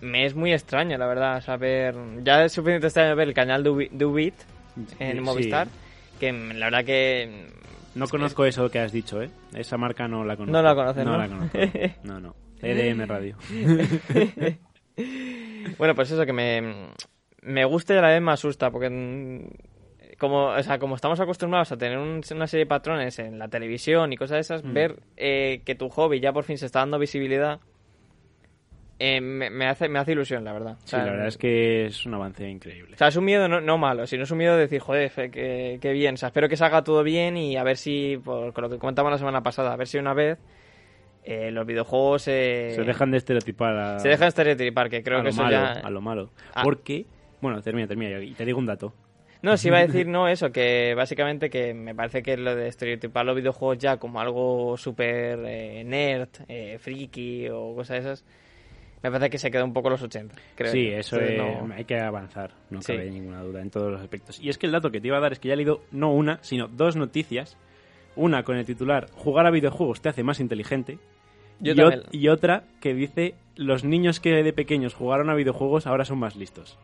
[0.00, 1.94] me es muy extraño, la verdad, saber...
[2.22, 4.34] Ya es suficiente extraño ver el canal de Ubi- de Ubit
[4.98, 5.20] en Sí.
[5.20, 5.68] Movistar,
[6.20, 7.46] que la verdad que...
[7.94, 9.30] No conozco eso que has dicho, ¿eh?
[9.54, 10.52] Esa marca no la conozco.
[10.52, 11.18] No la conoces, No ¿no?
[11.18, 11.58] la conozco.
[12.04, 12.34] No, no.
[12.62, 13.36] EDM Radio.
[15.78, 16.88] Bueno, pues eso, que me,
[17.42, 21.20] me gusta y a la vez me asusta, porque mm, como, o sea, como estamos
[21.20, 24.64] acostumbrados a tener un- una serie de patrones en la televisión y cosas de esas,
[24.64, 24.72] Mm.
[24.72, 27.60] ver eh, que tu hobby ya por fin se está dando visibilidad,
[28.98, 30.76] eh, me, me hace, me hace ilusión, la verdad.
[30.82, 32.94] O Sí, la verdad es que es un avance increíble.
[32.94, 35.10] O sea, es un miedo no, no malo, sino es un miedo de decir, joder,
[35.30, 36.14] qué, qué bien.
[36.14, 38.78] O sea, espero que salga todo bien y a ver si, por, con lo que
[38.78, 40.38] comentábamos la semana pasada, a ver si una vez
[41.24, 45.20] eh, los videojuegos eh, Se dejan de estereotipar a, se dejan estereotipar, que creo a
[45.20, 45.72] que lo eso malo, ya...
[45.72, 46.30] a lo malo.
[46.54, 46.62] Ah.
[46.62, 47.06] Porque,
[47.40, 48.94] bueno, termina, termina, y te digo un dato.
[49.42, 52.68] No, si iba a decir no eso, que básicamente que me parece que lo de
[52.68, 58.24] estereotipar los videojuegos ya como algo súper eh, nerd, eh, friki o cosas de esas,
[59.02, 60.72] me parece que se queda un poco los 80, creo.
[60.72, 60.96] Sí, yo.
[60.98, 62.92] eso Entonces, no- hay que avanzar, no Sí.
[62.94, 64.40] cabe ninguna duda en todos los aspectos.
[64.40, 65.82] Y es que el dato que te iba a dar es que ya he leído
[65.92, 67.56] no una, sino dos noticias.
[68.16, 70.98] Una con el titular Jugar a videojuegos te hace más inteligente.
[71.60, 71.72] Yo
[72.12, 76.18] y, y otra que dice los niños que de pequeños jugaron a videojuegos ahora son
[76.18, 76.78] más listos.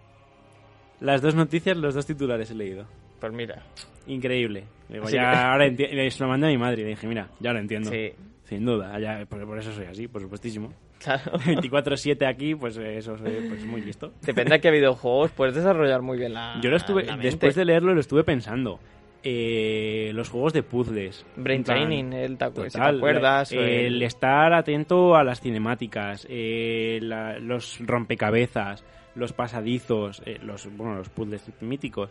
[1.01, 2.87] Las dos noticias, los dos titulares he leído.
[3.21, 3.63] Pues mira,
[4.07, 4.65] Increíble.
[4.89, 5.67] Digo, ya ahora.
[5.77, 7.91] Se lo mandé a mi madre y le dije, mira, ya lo entiendo.
[7.91, 8.13] sí,
[8.45, 10.73] Sin duda, ya, porque por eso soy así, por supuestísimo.
[11.05, 11.33] Claro.
[11.39, 14.13] 24-7 aquí, pues eh, eso soy pues, muy listo.
[14.23, 17.65] Depende de qué videojuegos puedes desarrollar muy bien la Yo lo estuve, la después de
[17.65, 18.81] leerlo, lo estuve pensando.
[19.27, 21.25] Eh, los juegos de puzzles.
[21.37, 23.53] Brain plan, training, el ta- si te total, acuerdas.
[23.53, 30.69] eh, el estar atento a las cinemáticas, eh, la- los rompecabezas, los pasadizos, eh, los,
[30.77, 32.11] bueno, los puzzles míticos.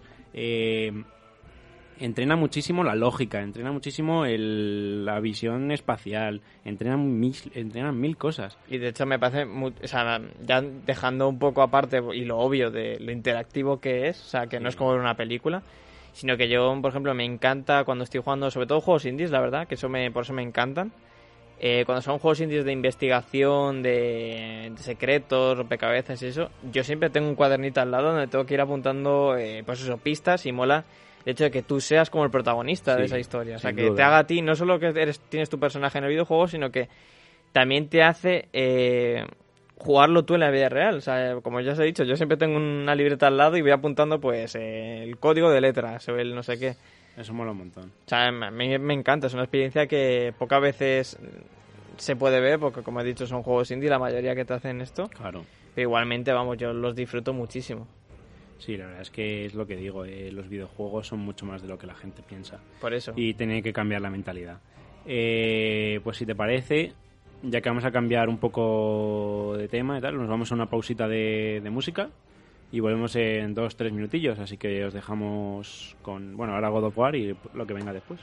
[2.00, 8.58] Entrena muchísimo la lógica, entrena muchísimo el- la visión espacial, entrena mil, entrena mil cosas.
[8.70, 12.38] Y de hecho me parece, muy- o sea, ya dejando un poco aparte y lo
[12.40, 15.64] obvio de lo interactivo que es, o sea, que no es como ver una película,
[16.14, 19.42] sino que yo, por ejemplo, me encanta cuando estoy jugando, sobre todo juegos indies, la
[19.42, 20.92] verdad, que eso me, por eso me encantan.
[21.66, 27.10] Eh, cuando son juegos indies de investigación, de, de secretos, rompecabezas y eso, yo siempre
[27.10, 30.52] tengo un cuadernito al lado donde tengo que ir apuntando, eh, pues eso, pistas y
[30.52, 30.84] mola
[31.26, 33.56] el hecho de que tú seas como el protagonista de esa historia.
[33.56, 33.96] O sea, que duda.
[33.96, 36.72] te haga a ti, no solo que eres, tienes tu personaje en el videojuego, sino
[36.72, 36.90] que
[37.52, 39.26] también te hace eh,
[39.78, 40.96] jugarlo tú en la vida real.
[40.98, 43.62] O sea, como ya os he dicho, yo siempre tengo una libreta al lado y
[43.62, 46.76] voy apuntando pues eh, el código de letras o el no sé qué.
[47.16, 47.86] Eso mola un montón.
[48.06, 51.20] O sea, a mí me encanta, es una experiencia que pocas veces
[51.98, 54.82] se puede ver, porque como he dicho son juegos indie la mayoría que te hacen
[54.82, 55.46] esto, Claro.
[55.76, 57.88] pero igualmente, vamos, yo los disfruto muchísimo.
[58.60, 61.62] Sí, la verdad es que es lo que digo, eh, los videojuegos son mucho más
[61.62, 63.14] de lo que la gente piensa Por eso.
[63.16, 64.60] y tiene que cambiar la mentalidad.
[65.06, 66.94] Eh, pues si te parece,
[67.42, 70.70] ya que vamos a cambiar un poco de tema y tal, nos vamos a una
[70.70, 72.10] pausita de, de música
[72.72, 76.98] y volvemos en dos, tres minutillos, así que os dejamos con, bueno, ahora God of
[76.98, 78.20] War y lo que venga después.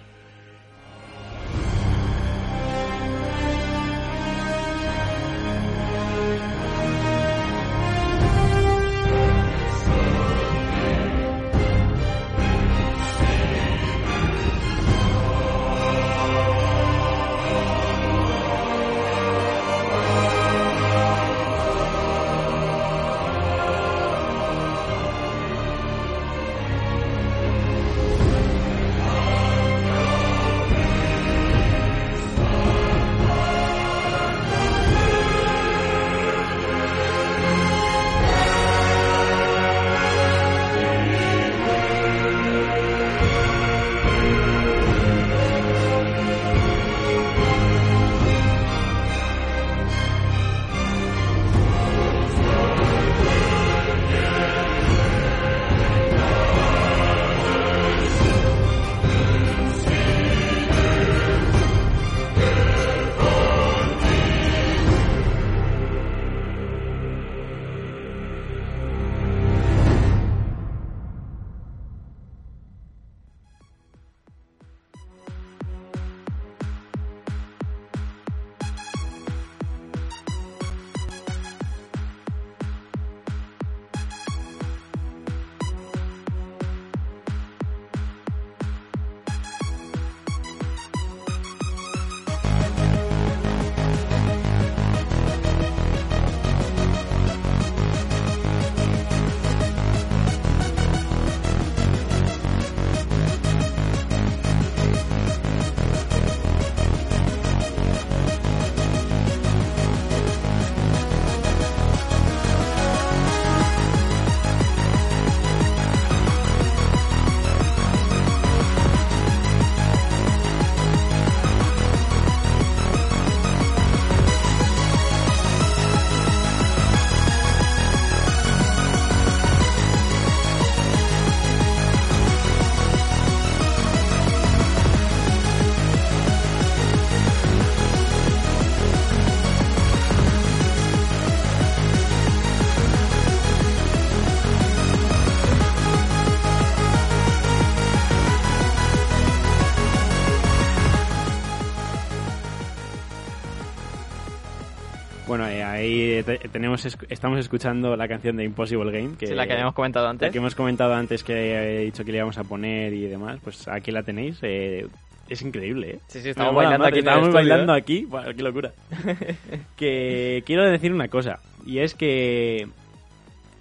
[156.53, 159.17] Tenemos, estamos escuchando la canción de Impossible Game.
[159.17, 160.31] Que, Sí, la que habíamos comentado la antes.
[160.33, 161.35] que hemos comentado antes que
[161.81, 163.39] he dicho que le íbamos a poner y demás.
[163.43, 164.39] Pues aquí la tenéis.
[164.43, 164.87] eh,
[165.29, 166.01] es increíble, ¿eh?
[166.09, 167.79] Sí, sí, estamos bailando madre, aquí Estamos bailando ¿eh?
[167.79, 168.05] aquí.
[168.05, 168.73] Buah, qué locura.
[169.77, 171.39] que quiero decir una cosa.
[171.65, 172.67] Y es que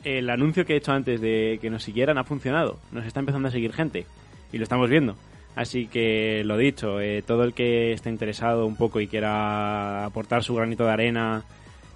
[0.04, 2.80] el anuncio que he hecho antes de que nos siguieran ha funcionado.
[2.92, 4.06] Nos está empezando a seguir gente.
[4.52, 5.16] Y lo estamos viendo.
[5.56, 10.44] Así que lo dicho, eh, todo el que esté interesado un poco y quiera aportar
[10.44, 11.44] su granito de arena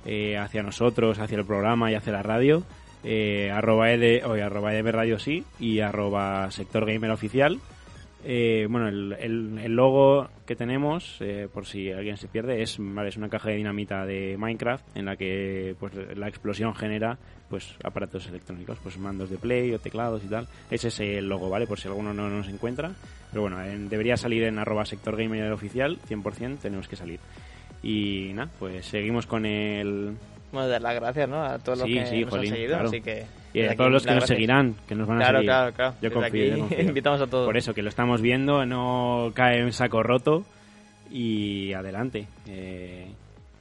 [0.06, 2.64] eh, hacia nosotros, hacia el programa y hacia la radio,
[3.04, 7.60] eh, arroba, ed, oye, arroba EDB Radio sí y arroba sector gamer oficial.
[8.26, 13.18] Eh, bueno, el, el- logo que tenemos, eh, por si alguien se pierde, es, es
[13.18, 17.18] una caja de dinamita de Minecraft en la que pues, la explosión genera
[17.50, 20.48] pues aparatos electrónicos, pues mandos de play o teclados y tal.
[20.72, 21.68] Ese es el logo, ¿vale?
[21.68, 22.92] Por si alguno no nos encuentra.
[23.30, 27.20] Pero bueno, en- debería salir en arroba sector gamer oficial, 100% tenemos que salir.
[27.84, 30.16] Y nada, pues seguimos con el...
[30.52, 31.44] Bueno, dar las gracias, ¿no?
[31.44, 32.88] A todos los Sí, que sí, nos jolín, han seguido, claro.
[32.88, 33.26] así que...
[33.54, 35.44] Y a todos los que nos seguirán, que nos van a seguir.
[35.44, 35.96] claro, claro.
[36.02, 36.82] Yo confío, yo confío.
[36.88, 37.46] invitamos a todos.
[37.46, 40.44] Por eso, que lo estamos viendo, no cae en saco roto
[41.12, 42.28] y adelante.
[42.48, 43.12] Eh,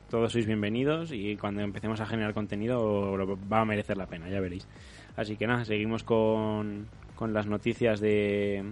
[0.09, 3.15] todos sois bienvenidos y cuando empecemos a generar contenido
[3.53, 4.67] va a merecer la pena, ya veréis.
[5.17, 8.65] Así que nada, seguimos con, con las noticias de...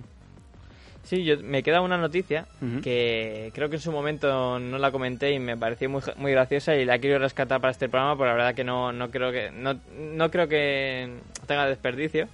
[1.02, 2.46] Sí, yo, me queda una noticia
[2.82, 6.76] que creo que en su momento no la comenté y me pareció muy, muy graciosa
[6.76, 9.50] y la quiero rescatar para este programa porque la verdad que no, no creo que
[9.50, 11.10] no, no creo que
[11.46, 12.28] tenga desperdicio.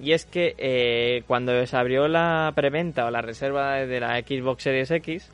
[0.00, 4.62] Y es que eh, cuando se abrió la preventa o la reserva de la Xbox
[4.62, 5.30] Series X,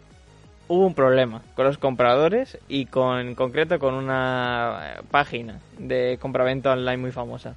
[0.68, 6.18] hubo un problema con los compradores y con en concreto con una eh, página de
[6.20, 7.56] compraventa online muy famosa.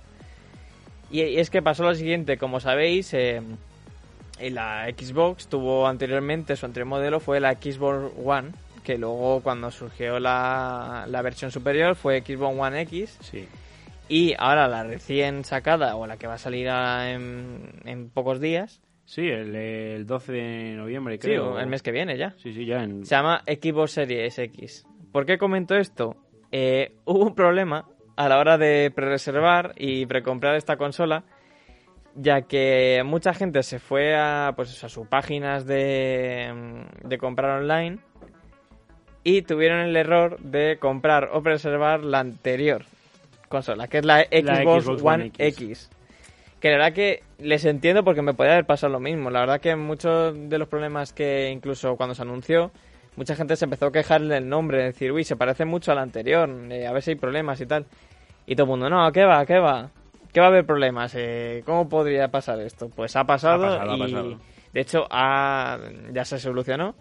[1.11, 3.41] Y, y es que pasó lo siguiente, como sabéis, eh,
[4.41, 8.51] y la Xbox tuvo anteriormente, su anterior modelo fue la Xbox One,
[8.83, 13.47] que luego cuando surgió la, la versión superior fue Xbox One X, Sí,
[14.09, 18.39] y ahora la recién sacada, o la que va a salir a- en, en pocos
[18.41, 21.59] días, sí el, el 12 de noviembre sí, creo.
[21.59, 23.05] el mes que viene ya, Sí, sí, ya en...
[23.05, 24.85] se llama Xbox Series X.
[25.11, 26.15] ¿Por qué comento esto?
[26.51, 31.23] Eh, hubo un problema a la hora de pre-reservar y precomprar esta consola,
[32.15, 37.99] ya que mucha gente se fue a, pues, a sus páginas de, de comprar online
[39.23, 42.85] y tuvieron el error de comprar o preservar la anterior
[43.47, 45.61] consola, que es la Xbox, Xbox One One X.
[45.61, 45.89] X.
[46.59, 49.29] Que la verdad que les entiendo porque me podría haber pasado lo mismo.
[49.29, 52.71] La verdad que muchos de los problemas que incluso cuando se anunció,
[53.15, 56.49] mucha gente se empezó a quejar del nombre, decir, uy, se parece mucho al anterior,
[56.69, 57.85] eh, a ver si hay problemas y tal.
[58.45, 59.45] Y todo el mundo, no, ¿qué va?
[59.45, 59.89] ¿Qué va?
[60.33, 61.13] ¿Qué va a haber problemas?
[61.15, 62.89] Eh, ¿Cómo podría pasar esto?
[62.89, 64.39] Pues ha pasado, Ha pasado, ha y pasado.
[64.73, 65.77] de hecho ha-
[66.11, 66.95] ya se solucionó,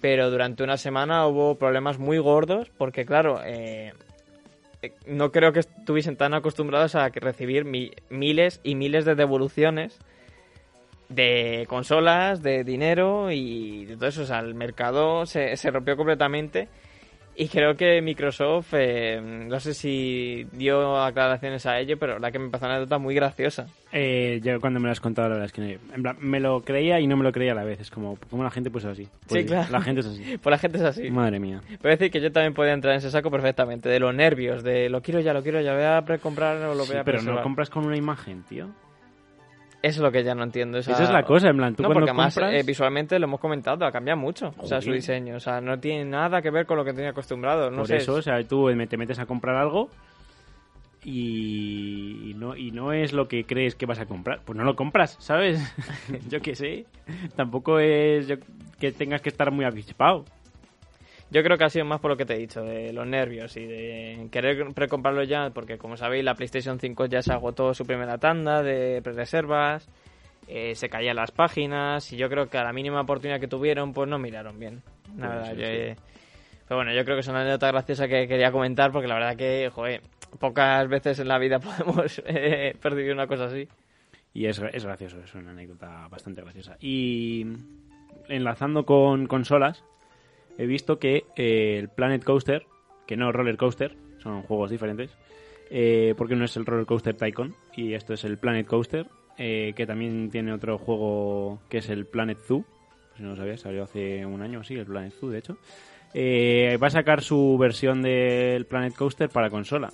[0.00, 3.92] pero durante una semana hubo problemas muy gordos porque claro, eh,
[5.06, 9.98] no creo que estuviesen tan acostumbrados a que recibir mi- miles y miles de devoluciones
[11.08, 14.22] de consolas, de dinero y de todo eso.
[14.22, 16.68] O sea, el mercado se, se rompió completamente
[17.36, 22.38] y creo que Microsoft, eh, no sé si dio aclaraciones a ello, pero la que
[22.38, 23.66] me pasó una anécdota muy graciosa.
[23.92, 26.62] Eh, yo cuando me lo has contado, la verdad es que en plan, me lo
[26.62, 27.80] creía y no me lo creía a la vez.
[27.80, 29.08] Es como, ¿cómo la gente pues así?
[29.28, 29.70] Pues, claro.
[29.70, 30.22] La gente es así.
[30.42, 31.10] Pues la gente es así.
[31.10, 31.60] Madre mía.
[31.80, 34.88] Puedo decir que yo también podía entrar en ese saco perfectamente, de los nervios, de
[34.88, 37.22] lo quiero ya, lo quiero ya, voy a precomprar o lo voy Sí, a pero
[37.22, 38.68] no compras con una imagen, tío.
[39.82, 40.78] Eso es lo que ya no entiendo.
[40.78, 42.54] esa- Esa es la cosa, en plan, tú no, cuando porque además compras...
[42.54, 44.54] eh, visualmente lo hemos comentado, ha cambiado mucho.
[44.58, 45.36] O sea, su diseño.
[45.36, 47.68] O sea, no tiene nada que ver con lo que tenía acostumbrado.
[47.70, 47.96] No por sé.
[47.96, 49.90] eso, o sea, tú me- te metes a comprar algo
[51.04, 54.40] y, y no, y no es lo que crees que vas a comprar.
[54.44, 55.60] Pues no lo compras, ¿sabes?
[56.28, 56.86] yo qué sé.
[57.34, 58.36] Tampoco es yo-
[58.78, 60.24] que tengas que estar muy avispado.
[61.32, 63.56] Yo creo que ha sido más por lo que te he dicho, de los nervios
[63.56, 67.86] y de querer precomprarlo ya, porque como sabéis, la PlayStation 5 ya se agotó su
[67.86, 69.88] primera tanda de pre-reservas,
[70.46, 73.94] eh, se caían las páginas, y yo creo que a la mínima oportunidad que tuvieron,
[73.94, 74.82] pues no miraron bien.
[75.16, 75.96] La verdad, yo, eh,
[76.68, 79.34] Pero bueno, yo creo que es una anécdota graciosa que quería comentar, porque la verdad
[79.34, 80.02] que, joder,
[80.38, 83.66] pocas veces en la vida podemos eh, percibir una cosa así.
[84.34, 86.76] Y es, es gracioso, es una anécdota bastante graciosa.
[86.78, 87.46] Y
[88.28, 89.82] enlazando con consolas,
[90.58, 92.66] he visto que eh, el Planet Coaster,
[93.06, 95.10] que no Roller Coaster, son juegos diferentes,
[95.70, 99.06] eh, porque uno es el Roller Coaster Tycoon y esto es el Planet Coaster,
[99.38, 102.64] eh, que también tiene otro juego que es el Planet Zoo,
[103.16, 105.56] si no lo sabías, salió hace un año así, el Planet Zoo de hecho.
[106.14, 109.92] Va a sacar su versión del Planet Coaster para consola.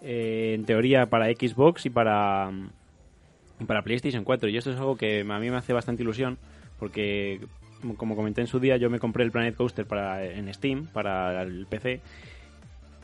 [0.00, 2.50] En teoría para Xbox y para,
[3.66, 4.48] para PlayStation 4.
[4.48, 6.38] Y esto es algo que a mí me hace bastante ilusión
[6.78, 7.40] porque,
[7.96, 11.42] como- comenté en su día, yo me compré el Planet Coaster para, en Steam para
[11.42, 12.00] el PC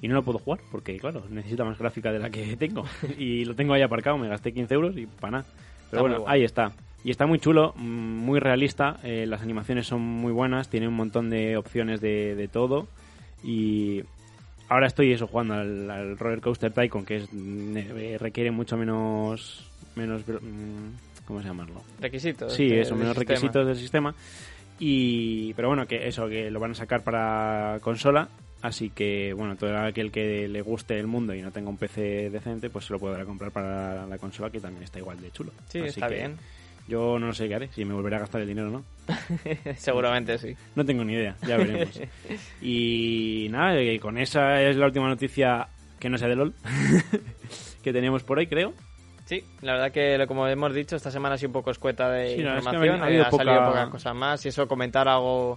[0.02, 2.84] y no lo puedo jugar porque, claro, necesita más gráfica de la que tengo.
[3.18, 5.44] y lo tengo ahí aparcado, me gasté 15 euros y para nada.
[5.90, 6.72] Pero Está bueno, ahí está.
[7.04, 10.94] Y está muy chulo, mm, muy realista, eh, las animaciones son muy buenas, tiene un
[10.94, 12.88] montón de opciones de, de todo.
[13.42, 14.02] Y
[14.68, 19.66] ahora estoy eso jugando al, al Roller Coaster Tycoon, que es, eh, requiere mucho menos...
[19.96, 21.80] menos mm, ¿Cómo se llamarlo?
[22.00, 22.52] Requisitos.
[22.52, 23.34] Sí, de- eso, menos sistema.
[23.34, 24.14] requisitos del sistema.
[24.80, 28.28] Y, pero bueno, que eso, que lo van a sacar para consola.
[28.62, 32.30] Así que, bueno, todo aquel que le guste el mundo y no tenga un PC
[32.30, 35.52] decente, pues se lo podrá comprar para la consola, que también está igual de chulo.
[35.68, 36.38] Sí, Así está que bien.
[36.88, 38.84] Yo no sé qué haré, si me volveré a gastar el dinero o no.
[39.76, 40.56] Seguramente sí.
[40.74, 42.00] No tengo ni idea, ya veremos.
[42.62, 45.68] y nada, con esa es la última noticia
[45.98, 46.54] que no sea de LOL
[47.82, 48.74] que tenemos por hoy, creo.
[49.30, 52.34] Sí, la verdad que como hemos dicho, esta semana ha sido un poco escueta de
[52.34, 54.44] Sí, no, es que ha información, habido- ha habido ha salido poca- pocas cosas más
[54.44, 55.56] y eso comentar algo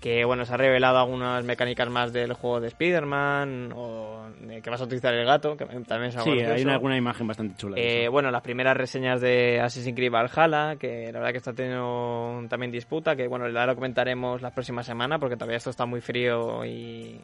[0.00, 4.68] que bueno, se ha revelado algunas mecánicas más del juego de Spider-Man o de que
[4.68, 6.64] vas a utilizar el gato, que también es algo Sí, hay gracioso.
[6.64, 7.76] una, alguna imagen bastante chula.
[7.78, 12.44] Eh, bueno, las primeras reseñas de Assassin's Creed Valhalla, que la verdad que está teniendo
[12.50, 16.00] también disputa, que bueno, ya lo comentaremos la próxima semana, porque todavía esto está muy
[16.00, 17.20] frío y,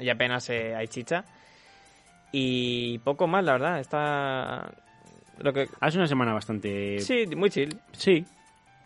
[0.00, 1.24] y apenas eh, hay chicha.
[2.32, 4.70] Y poco más, la verdad, está...
[5.40, 5.68] Lo que...
[5.80, 6.98] Ha sido una semana bastante...
[7.00, 7.76] Sí, muy chill.
[7.92, 8.24] Sí,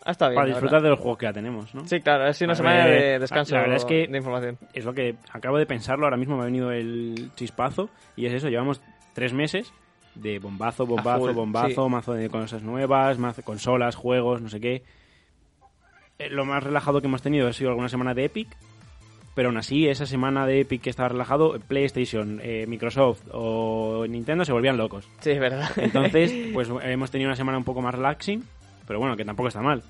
[0.05, 0.35] Ha estado bien.
[0.41, 1.85] para disfrutar de los juegos que ya tenemos, ¿no?
[1.87, 4.57] Sí, claro, ha sido una semana de descanso la verdad es que- de información.
[4.73, 8.33] Es lo que acabo de pensarlo, ahora mismo me ha venido el chispazo y es
[8.33, 8.81] eso, llevamos
[9.13, 9.73] tres meses
[10.15, 11.89] de bombazo, bombazo, full, bombazo, sí.
[11.91, 14.83] mazo de cosas nuevas, mazo, consolas, juegos, no sé qué.
[16.19, 18.47] Eh, Lo más relajado que hemos tenido ha sido alguna semana de Epic,
[19.35, 24.45] pero aún así, esa semana de Epic que estaba relajado, PlayStation, eh, Microsoft o Nintendo
[24.45, 25.07] se volvían locos.
[25.21, 25.69] Sí, es verdad.
[25.77, 28.43] Entonces, pues hemos tenido una semana un poco más relaxing,
[28.87, 29.81] pero bueno, que tampoco está mal.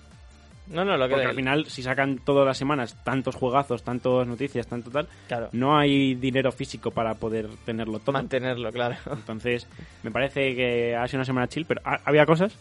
[0.67, 1.15] no, no, lo que...
[1.15, 5.49] Porque al final, si sacan todas las semanas tantos juegazos, tantas noticias, tanto tal, Claro,
[5.51, 8.13] no hay dinero físico para poder tenerlo todo.
[8.13, 8.95] mantenerlo, claro.
[9.11, 9.67] Entonces,
[10.03, 12.55] me parece que ha sido una semana chill, pero ha- había cosas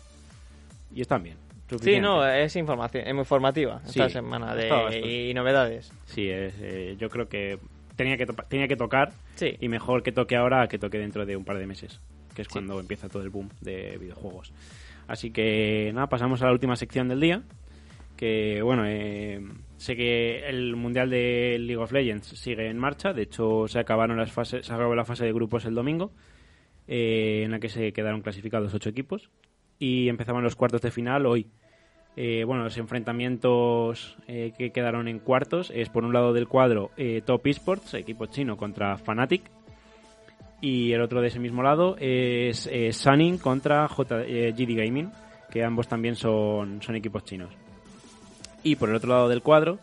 [0.94, 1.36] y están bien.
[1.78, 5.92] Sí, no, es información, es muy formativa esta semana de, y novedades.
[6.06, 7.58] Sí, es, eh, yo creo que
[7.96, 9.56] tenía que, to- tenía que tocar Sí.
[9.60, 12.00] y mejor que toque ahora que toque dentro de un par de meses,
[12.34, 12.52] que es Sí.
[12.52, 14.52] cuando empieza todo el boom de videojuegos.
[15.08, 17.42] Así que nada, pasamos a la última sección del día.
[18.16, 19.40] Que bueno, eh,
[19.78, 23.12] sé que el mundial de League of Legends sigue en marcha.
[23.12, 26.12] De hecho, se acabaron las fases, se acabó la fase de grupos el domingo,
[26.86, 29.28] eh, en la que se quedaron clasificados ocho equipos
[29.78, 31.48] y empezaban los cuartos de final hoy.
[32.14, 36.90] Eh, bueno, los enfrentamientos eh, que quedaron en cuartos es por un lado del cuadro
[36.96, 39.50] eh, Top Esports, equipo chino contra Fnatic,
[40.60, 45.10] y el otro de ese mismo lado es eh, Sunning contra J, GD Gaming,
[45.50, 47.50] que ambos también son, son equipos chinos.
[48.62, 49.78] Y por el otro lado del cuadro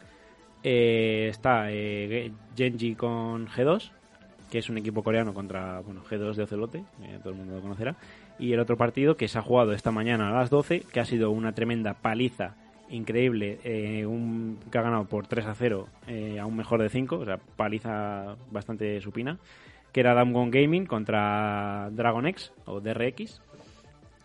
[0.63, 1.67] está
[2.55, 3.91] Genji con G2,
[4.49, 6.83] que es un equipo coreano contra bueno, G2 de Ocelote,
[7.21, 7.97] todo el mundo lo conocerá.
[8.39, 11.05] Y el otro partido que se ha jugado esta mañana a las 12, que ha
[11.05, 12.55] sido una tremenda paliza
[12.89, 16.89] increíble, eh, un, que ha ganado por 3 a 0 eh, a un mejor de
[16.89, 19.37] 5, o sea, paliza bastante supina,
[19.91, 23.41] que era Damwon Gaming contra Dragon X o DRX,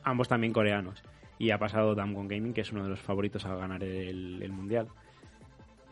[0.04, 1.02] ambos también coreanos.
[1.38, 4.86] Y ha pasado Damwon Gaming, que es uno de los favoritos a ganar el, mundial.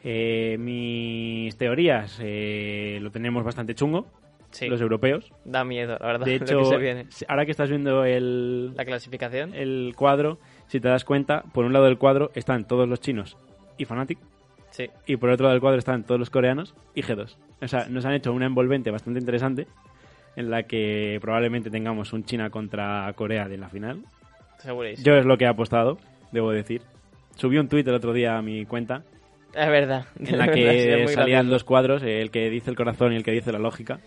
[0.04, 4.06] Eh, mis teorías eh, lo tenemos bastante chungo,
[4.52, 5.32] Sí, los europeos.
[5.44, 7.06] da miedo, la verdad, De lo hecho, que se viene.
[7.28, 9.54] ahora que estás viendo el, La clasificación.
[9.54, 10.38] el cuadro,
[10.68, 13.36] si te das cuenta, por un lado del cuadro están todos los chinos
[13.78, 14.18] y Fnatic,
[14.70, 17.36] Sí, y por otro lado del cuadro están todos los coreanos y G2.
[17.60, 19.66] O sea, nos han hecho una envolvente bastante interesante
[20.34, 24.00] en la que probablemente tengamos un China contra Corea de la final.
[24.58, 25.04] segurísimo.
[25.04, 25.98] Yo es lo que he apostado,
[26.30, 26.80] debo decir.
[27.36, 29.02] Subí un tuit el otro día a mi cuenta
[29.54, 30.06] Es verdad.
[30.18, 31.50] en la que salían gracioso.
[31.50, 34.00] dos cuadros, el que dice el corazón y el que dice la lógica.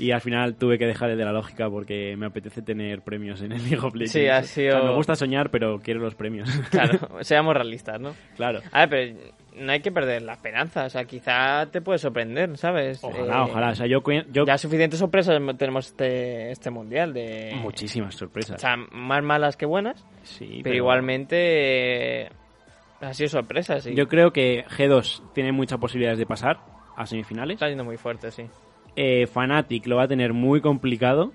[0.00, 3.42] Y al final tuve que dejar el de la lógica porque me apetece tener premios
[3.42, 4.12] en el League of Legends.
[4.12, 6.48] Sí, ha O sea, sido- me gusta soñar, pero quiero los premios.
[6.70, 8.14] Claro, seamos realistas, ¿no?
[8.36, 8.60] claro.
[8.72, 9.30] A ver, pero
[9.64, 10.86] no hay que perder la esperanza.
[10.86, 13.04] O sea, quizá te puede sorprender, ¿sabes?
[13.04, 13.70] Ojalá, Eh, ojalá.
[13.70, 14.00] O sea, yo,
[14.32, 17.52] yo Ya suficientes sorpresas tenemos este, este mundial de...
[17.60, 18.60] muchísimas O sorpresas.
[18.60, 22.28] sea, más malas que buenas, sí, pero, igualmente eh,
[23.00, 23.94] ha sido sorpresa, sí.
[23.94, 26.58] Yo creo que G2 tiene muchas posibilidades de pasar
[26.96, 27.54] a semifinales.
[27.56, 28.44] Está yendo muy fuerte, sí.
[28.96, 31.32] Eh, Fnatic lo va a tener muy complicado,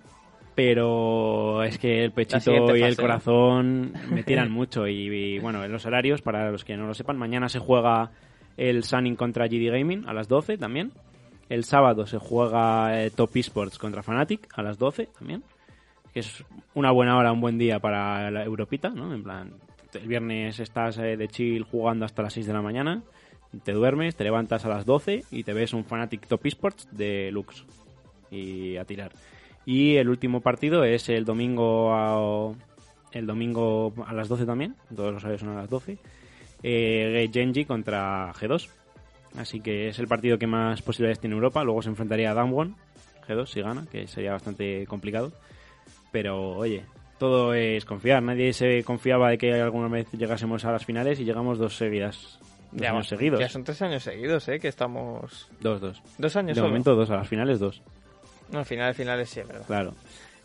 [0.56, 4.88] pero es que el pechito y el corazón me tiran mucho.
[4.88, 8.12] Y, y, bueno, en los horarios, para los que no lo sepan, mañana se juega
[8.58, 10.92] el Sunning contra GD Gaming a las 12 también.
[11.50, 15.44] El sábado se juega eh, Top Esports contra Fnatic a las 12 también.
[16.14, 16.44] Que es
[16.74, 19.14] una buena hora, un buen día para la Europita, ¿no?
[19.14, 19.54] En plan,
[19.94, 23.04] el viernes estás eh, de chill jugando hasta las 6 de la mañana,
[23.64, 27.30] te duermes, te levantas a las 12 y te ves un Fnatic Top Esports de
[27.32, 27.66] Lux.
[28.32, 29.12] y a tirar.
[29.66, 32.54] Y el último partido es el domingo a,
[33.12, 35.98] el domingo a las 12 también, todos los horarios son a las 12,
[36.64, 38.70] eh, Genji contra G2.
[39.38, 41.64] Así que es el partido que más posibilidades tiene Europa.
[41.64, 42.76] Luego se enfrentaría a Damwon,
[43.28, 45.34] G2, si gana, que sería bastante complicado.
[46.12, 46.84] Pero oye,
[47.18, 48.24] todo es confiar.
[48.24, 52.40] Nadie se confiaba de que alguna vez llegásemos a las finales y llegamos dos seguidas.
[52.72, 53.40] Dos Ya, años seguidos.
[53.40, 54.60] Ya son tres años seguidos, ¿eh?
[54.60, 55.50] Que estamos...
[55.62, 56.02] Dos, dos.
[56.18, 56.68] Dos años De solo.
[56.70, 57.82] momento dos, a las finales dos.
[58.52, 59.66] No, al final, al final sí, verdad.
[59.66, 59.94] Claro.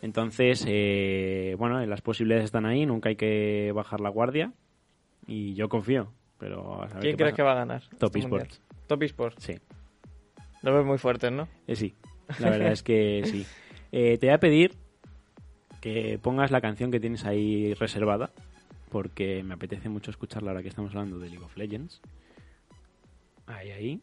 [0.01, 4.51] Entonces, eh, bueno, las posibilidades están ahí, nunca hay que bajar la guardia.
[5.27, 7.35] Y yo confío, pero a saber ¿Quién qué crees pasa.
[7.35, 7.83] que va a ganar?
[7.99, 8.47] Top este mundial?
[8.47, 8.61] Esports.
[8.87, 9.43] Top Esports.
[9.43, 9.53] Sí,
[10.63, 11.47] Lo ves muy fuertes, ¿no?
[11.67, 11.93] eh, sí.
[12.39, 13.45] La verdad es que sí.
[13.91, 14.75] Eh, te voy a pedir
[15.81, 18.31] que pongas la canción que tienes ahí reservada,
[18.91, 22.01] porque me apetece mucho escucharla ahora que estamos hablando de League of Legends.
[23.47, 24.01] Ahí, ahí.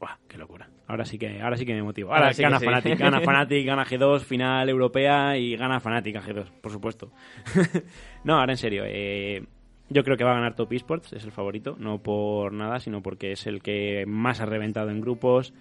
[0.00, 0.68] Buah, qué locura.
[0.88, 2.10] Ahora sí que, ahora sí que me motivo.
[2.10, 2.66] Ahora, Ahora sí gana sí.
[2.66, 7.12] Fnatic, gana Fnatic, gana G2, final europea y gana Fnatic a G2, por supuesto.
[8.24, 8.82] no, ahora en serio.
[8.84, 9.46] eh,
[9.88, 13.02] yo creo que va a ganar Top Esports, es el favorito, no por nada, sino
[13.02, 15.52] porque es el que más ha reventado en grupos,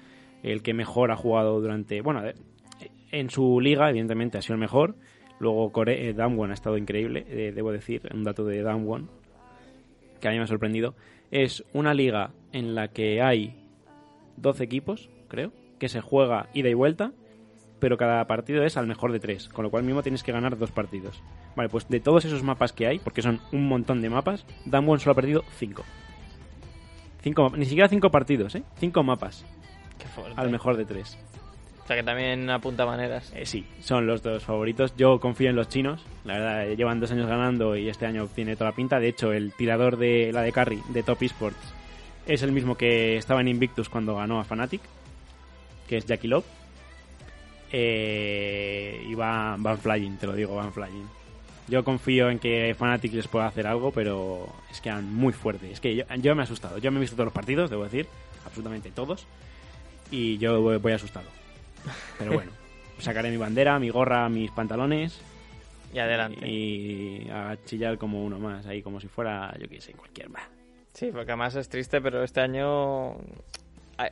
[0.42, 2.02] el que mejor ha jugado durante.
[2.02, 2.34] Bueno, eh,
[3.12, 4.96] en su liga, evidentemente, ha sido el mejor.
[5.42, 9.10] Luego Core, eh, Damwon ha estado increíble, eh, debo decir, un dato de Damwon
[10.20, 10.94] que a mí me ha sorprendido.
[11.32, 13.56] Es una liga en la que hay
[14.38, 17.12] 12 equipos, creo, que se juega ida y vuelta,
[17.80, 20.60] pero cada partido es al mejor de tres, con lo cual mismo tienes que ganar
[20.60, 21.24] dos partidos.
[21.56, 25.00] Vale, pues de todos esos mapas que hay, porque son un montón de mapas, Damwon
[25.00, 25.84] solo ha perdido 5.
[27.22, 28.64] Cinco, ni siquiera cinco partidos, ¿eh?
[28.78, 29.44] Cinco mapas
[29.98, 30.40] Qué fuerte.
[30.40, 31.18] al mejor de tres.
[31.96, 33.32] Que también apunta maneras.
[33.36, 34.96] Eh, sí, son los dos favoritos.
[34.96, 36.06] Yo confío en los chinos.
[36.24, 39.00] La verdad, llevan dos años ganando y este año tiene toda la pinta.
[39.00, 41.74] De hecho, el tirador de la de Carry de Top Esports
[42.28, 44.82] es el mismo que estaba en Invictus cuando ganó a Fnatic,
[45.88, 46.46] que es Jackie Love.
[47.74, 51.08] Eh, y van, van flying, te lo digo, van flying.
[51.68, 55.72] Yo confío en que Fnatic les pueda hacer algo, pero es que han muy fuerte.
[55.72, 56.78] Es que yo, me he asustado.
[56.78, 58.08] Yo me he visto todos los partidos, debo decir,
[58.46, 59.26] absolutamente todos.
[60.10, 61.41] Y yo voy asustado.
[62.20, 62.52] Pero bueno,
[63.00, 65.20] sacaré mi bandera, mi gorra, mis pantalones
[65.94, 66.48] Y adelante.
[66.48, 70.44] y a chillar como uno más, ahí como si fuera, yo qué sé, cualquier más.
[70.94, 73.16] Sí, porque además es triste, pero este año...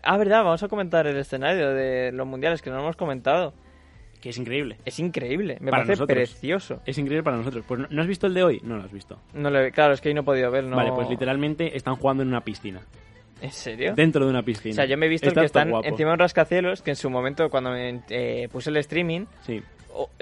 [0.04, 3.54] Ah, verdad, vamos a comentar el escenario de los mundiales que no hemos comentado.
[4.22, 4.78] Que es increíble.
[4.86, 6.16] Es increíble, me Para parece nosotros.
[6.30, 6.82] precioso.
[6.86, 7.64] Es increíble para nosotros.
[7.68, 8.60] Pues ¿no, ¿no has visto el de hoy?
[8.64, 9.18] No lo has visto.
[9.34, 10.76] No lo he- claro, es que hoy no he podido ver, ¿no?
[10.76, 12.82] Vale, pues literalmente están jugando en una piscina.
[13.42, 13.94] ¿En serio?
[13.96, 14.74] Dentro de una piscina.
[14.74, 15.88] O sea, yo me he visto Está que están guapo.
[15.88, 19.62] encima de un rascacielos, que en su momento cuando me, eh, puse el streaming, Sí,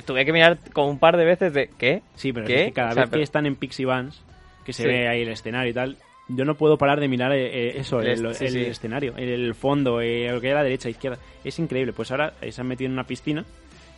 [0.05, 2.01] tuve que mirar como un par de veces de ¿qué?
[2.15, 2.55] sí pero ¿Qué?
[2.61, 4.21] es que cada O sea, vez pero- que están en Pixie Vans,
[4.65, 4.87] que se Sí.
[4.89, 5.97] ve ahí el escenario y tal,
[6.29, 8.59] yo no puedo parar de mirar eh, eh, eso, El el, est- sí, el sí.
[8.65, 11.17] escenario, el, fondo, eh, lo que hay a la derecha, izquierda.
[11.43, 11.93] Es increíble.
[11.93, 13.45] Pues ahora se han metido en una piscina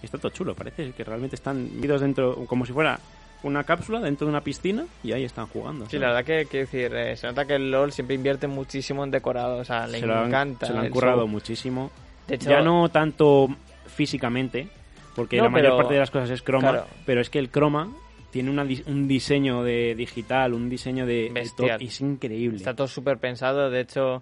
[0.01, 0.53] y está todo chulo.
[0.53, 2.99] Parece que realmente están metidos dentro, como si fuera
[3.43, 5.85] una cápsula dentro de una piscina y ahí están jugando.
[5.85, 6.01] Sí, ¿sabes?
[6.01, 9.11] la verdad que, quiero decir, eh, se nota que el LoL siempre invierte muchísimo en
[9.11, 10.67] decorado, o sea, le se lo han, encanta.
[10.67, 11.27] se lo han currado show.
[11.27, 11.91] muchísimo.
[12.27, 13.47] De hecho, ya no tanto
[13.87, 14.67] físicamente,
[15.15, 16.87] porque No, la mayor pero- parte de las cosas es croma, claro.
[17.05, 17.89] pero es que el croma
[18.31, 21.81] tiene una un diseño de digital, un diseño de, Bestial.
[21.81, 22.57] es increíble.
[22.57, 24.21] Está todo súper pensado, de hecho,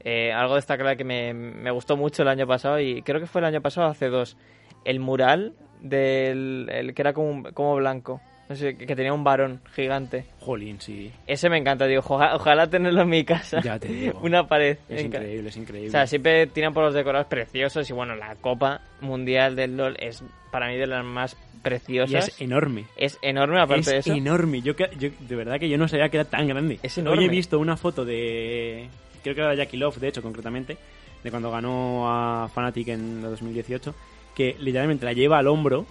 [0.00, 3.40] eh, algo destacable que me, me gustó mucho el año pasado, y creo que fue
[3.40, 4.36] el año pasado, hace dos,
[4.84, 9.60] el mural del el que era como, como blanco, no sé, que tenía un varón
[9.74, 10.24] gigante.
[10.40, 11.10] Jolín, sí.
[11.26, 13.60] Ese me encanta, digo, oja- ojalá tenerlo en mi casa.
[13.62, 14.18] Ya te digo.
[14.22, 14.78] Una pared.
[14.88, 15.88] Es increíble, es increíble.
[15.88, 19.96] O sea, siempre tiran por los decorados preciosos y bueno, la Copa Mundial del LoL
[19.98, 20.22] es
[20.52, 22.28] para mí de las más y preciosas.
[22.28, 22.84] es enorme.
[22.96, 24.12] Es enorme aparte es de eso.
[24.14, 24.62] enorme.
[24.62, 26.78] Yo, yo- de verdad que yo no sabía que era tan grande.
[26.82, 27.18] Es enorme.
[27.18, 28.88] Hoy he visto una foto de.
[29.24, 30.76] Creo que era Jackie Love, de hecho, concretamente.
[31.24, 33.92] De cuando ganó a Fnatic en el 2018.
[34.36, 35.86] Que literalmente la lleva al hombro.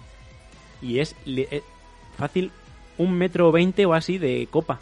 [0.80, 1.62] Y es eh,
[2.16, 2.50] fácil
[2.98, 4.80] un metro veinte o así de copa.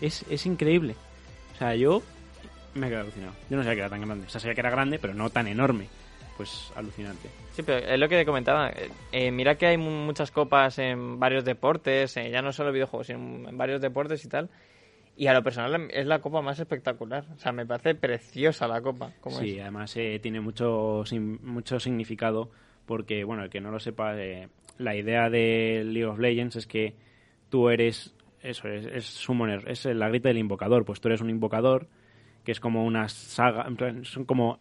[0.00, 0.94] Es, es increíble.
[1.54, 2.02] O sea, yo
[2.74, 3.32] me he quedado alucinado.
[3.50, 4.26] Yo no sabía que era tan grande.
[4.26, 5.88] O sea, sabía que era grande, pero no tan enorme.
[6.36, 7.28] Pues alucinante.
[7.54, 8.70] Sí, pero es lo que comentaba.
[8.70, 12.72] eh, eh, mira que hay mu- muchas copas en varios deportes, eh, ya no solo
[12.72, 13.18] videojuegos, sino
[13.48, 14.48] en varios deportes y tal.
[15.16, 17.26] Y a lo personal es la copa más espectacular.
[17.36, 19.10] O sea, me parece preciosa la copa.
[19.20, 19.60] Como Sí, es.
[19.60, 21.04] además eh, tiene mucho,
[21.42, 22.48] mucho significado
[22.86, 24.48] porque, bueno, el que no lo sepa, eh,
[24.80, 26.94] la idea de League of Legends es que
[27.48, 31.30] tú eres, eso, es, es summoner, es la grita del invocador, pues tú eres un
[31.30, 31.86] invocador
[32.44, 33.66] que es como una saga,
[34.02, 34.58] son como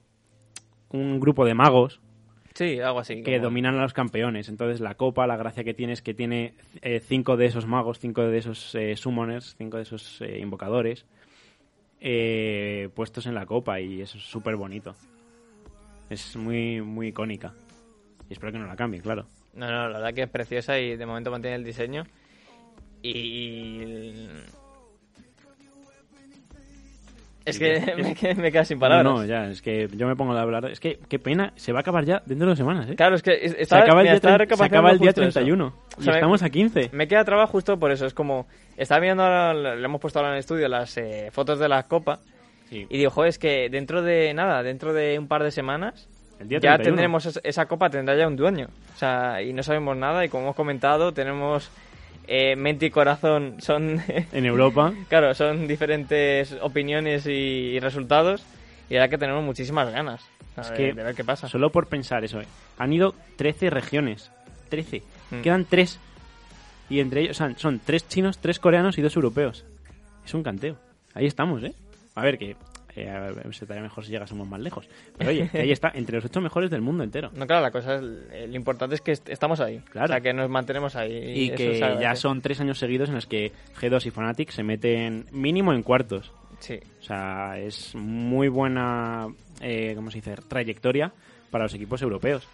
[0.91, 2.01] un grupo de magos
[2.53, 3.21] Sí, algo así.
[3.23, 4.49] que como- dominan a los campeones.
[4.49, 7.99] Entonces la copa, la gracia que tiene es que tiene eh, cinco de esos magos,
[7.99, 11.05] cinco de esos eh, summoners, cinco de esos eh, invocadores
[12.01, 14.95] eh, puestos en la copa y eso es súper bonito.
[16.09, 17.53] Es muy, muy icónica.
[18.29, 19.25] Y espero que no la cambie, claro.
[19.59, 22.03] No, no, la verdad que es preciosa y de momento mantiene el diseño.
[23.03, 24.27] Y.
[27.45, 29.03] Es que me, qued- me quedo sin palabras.
[29.11, 30.65] No, no, ya, es que yo me pongo a hablar.
[30.69, 32.95] Es que qué pena, se va a acabar ya dentro de dos semanas, ¿eh?
[32.95, 35.09] Claro, es que es- se acaba el día, estaba tre- se recapacitando acaba el día
[35.09, 35.31] justo eso.
[35.39, 36.89] 31 O y sea, me- estamos a 15.
[36.93, 38.05] Me queda trabajo justo por eso.
[38.05, 38.47] Es como.
[38.77, 41.83] Estaba viendo ahora, le hemos puesto ahora en el estudio las eh, fotos de la
[41.83, 42.19] copa.
[42.69, 42.85] Sí.
[42.89, 46.07] Y digo, joder, es que dentro de nada, dentro de un par de semanas,
[46.39, 46.83] El día ya 31.
[46.83, 48.67] tendremos es- esa copa, tendrá ya un dueño.
[48.95, 50.23] O sea, y no sabemos nada.
[50.25, 51.69] Y como hemos comentado, tenemos
[52.27, 53.55] eh, mente y corazón.
[53.59, 54.01] Son.
[54.31, 54.93] En Europa.
[55.09, 58.43] claro, son diferentes opiniones y, y resultados.
[58.89, 60.25] Y ahora que tenemos muchísimas ganas.
[60.57, 61.47] Es que de ver qué pasa.
[61.47, 62.47] Solo por pensar eso, ¿eh?
[62.77, 64.29] han ido 13 regiones.
[64.69, 65.01] 13.
[65.31, 65.41] Mm.
[65.41, 65.99] Quedan 3.
[66.89, 69.63] Y entre ellos, o sea, son 3 chinos, 3 coreanos y 2 europeos.
[70.25, 70.75] Es un canteo.
[71.13, 71.73] Ahí estamos, ¿eh?
[72.15, 72.55] A ver, que
[73.51, 74.87] se estaría mejor si llegásemos más lejos.
[75.17, 77.31] Pero oye, que ahí está, entre los 8 mejores del mundo entero.
[77.35, 78.01] No, claro, la cosa es,
[78.49, 79.79] lo importante es que est- estamos ahí.
[79.91, 80.05] Claro.
[80.05, 81.11] O sea, que nos mantenemos ahí.
[81.43, 85.25] Y que ya son 3 años seguidos en los que G2 y Fnatic se meten
[85.31, 86.31] mínimo en cuartos.
[86.59, 86.79] Sí.
[86.99, 89.27] O sea, es muy buena,
[89.61, 91.13] eh, ¿cómo se dice?, trayectoria
[91.51, 92.47] para los equipos europeos.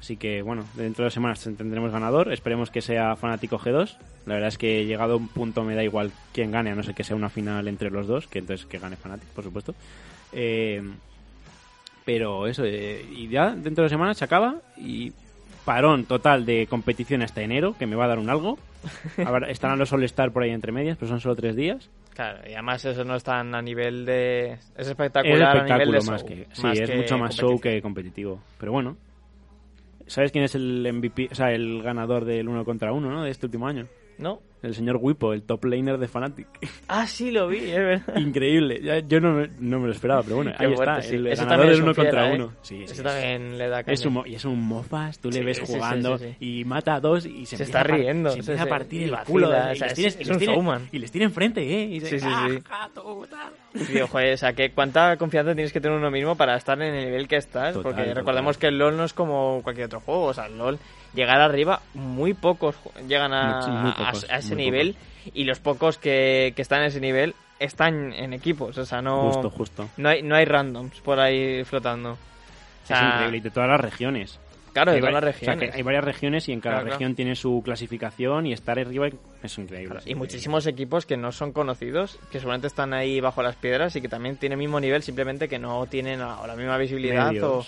[0.00, 2.32] Así que, bueno, dentro de dos semanas tendremos ganador.
[2.32, 3.96] Esperemos que sea Fanático G2.
[4.26, 6.82] La verdad es que llegado a un punto me da igual quién gane, a no
[6.82, 9.74] ser que sea una final entre los dos, que entonces que gane Fnatic, por supuesto.
[10.32, 10.82] Eh,
[12.04, 15.12] pero eso, eh, y ya dentro de dos semanas se acaba y
[15.64, 18.58] parón total de competición hasta enero, que me va a dar un algo.
[19.18, 21.90] Habrá- estarán los All-Star por ahí entre medias, pero son solo tres días.
[22.14, 24.52] Claro, y además eso no es tan a nivel de...
[24.52, 26.46] Es Es espectacular a nivel espectáculo de más show, que.
[26.52, 28.40] Sí, más es que mucho más show que competitivo.
[28.58, 28.96] Pero bueno.
[30.08, 33.24] ¿Sabes quién es el MVP, o sea, el ganador del uno contra uno, ¿no?
[33.24, 33.88] De este último año?
[34.18, 34.40] ¿No?
[34.60, 36.48] El señor Wipo, el top laner de Fnatic.
[36.88, 38.16] Ah, sí, lo vi, es verdad.
[38.16, 38.80] Increíble.
[38.82, 41.02] Ya- Yo no, me- no me lo esperaba, pero bueno, Qué ahí fuerte, está.
[41.08, 41.14] sí.
[41.14, 42.34] El Eso ganador es un uno contra fiera, ¿eh?
[42.34, 42.52] uno.
[42.62, 43.94] Sí, sí, Eso es- también le da caña.
[43.94, 46.60] es un, y es un mofas, tú Sí, le ves sí, sí, jugando sí, sí.
[46.60, 48.66] y mata a dos y se, está riendo, Se sí, empieza sí.
[48.66, 49.48] a partir el culo.
[49.48, 51.84] y les es- tiene- enfrente, ¿eh?
[51.84, 52.58] Y Sí, se- sí, ¡Ah, sí.
[52.68, 53.86] tal!
[53.86, 56.94] Tío, joder, o sea, que cuánta confianza tienes que tener uno mismo para estar en
[56.94, 57.76] el nivel que estás.
[57.76, 60.24] Porque recordemos que el LoL no es como cualquier otro juego.
[60.24, 60.78] O sea, el LoL,
[61.14, 64.96] llegar arriba, muy pocos llegan a, Muy- muy a- pocos, a ese nivel.
[65.34, 68.78] Y los pocos que, que están en ese nivel están en equipos.
[68.78, 69.88] O sea, no, Justo, justo.
[69.96, 72.12] no, hay, no hay randoms por ahí flotando.
[72.12, 72.16] O
[72.94, 73.36] es increíble.
[73.36, 74.38] Y de todas las regiones.
[74.72, 75.70] Claro, de todas las vari- o sea, regiones.
[75.72, 76.98] que hay varias regiones y en cada Claro, claro.
[76.98, 79.08] región tiene su clasificación y estar arriba
[79.42, 79.86] es increíble.
[79.86, 80.14] Claro, es y increíble.
[80.18, 84.08] muchísimos equipos que no son conocidos, que seguramente están ahí bajo las piedras y que
[84.08, 87.44] también tienen el mismo nivel, simplemente que no tienen la, o la misma visibilidad Medios.
[87.44, 87.66] o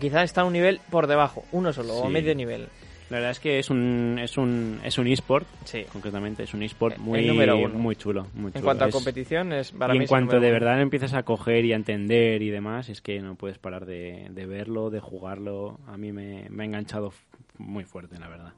[0.00, 2.12] quizás está un nivel por debajo, uno solo, o Sí.
[2.12, 2.68] medio nivel.
[3.10, 5.84] La verdad es que es un es un es un eSport, Sí.
[5.90, 7.70] concretamente, es un eSport muy número uno.
[7.78, 8.64] muy chulo, muy En chulo.
[8.64, 10.52] cuanto a Es- competición, es para y mí en cuanto de uno.
[10.52, 14.28] verdad empiezas a coger y a entender y demás, es que no puedes parar de,
[14.30, 15.78] de verlo, de jugarlo.
[15.86, 17.14] A mí me, me ha enganchado
[17.56, 18.52] muy fuerte, la verdad.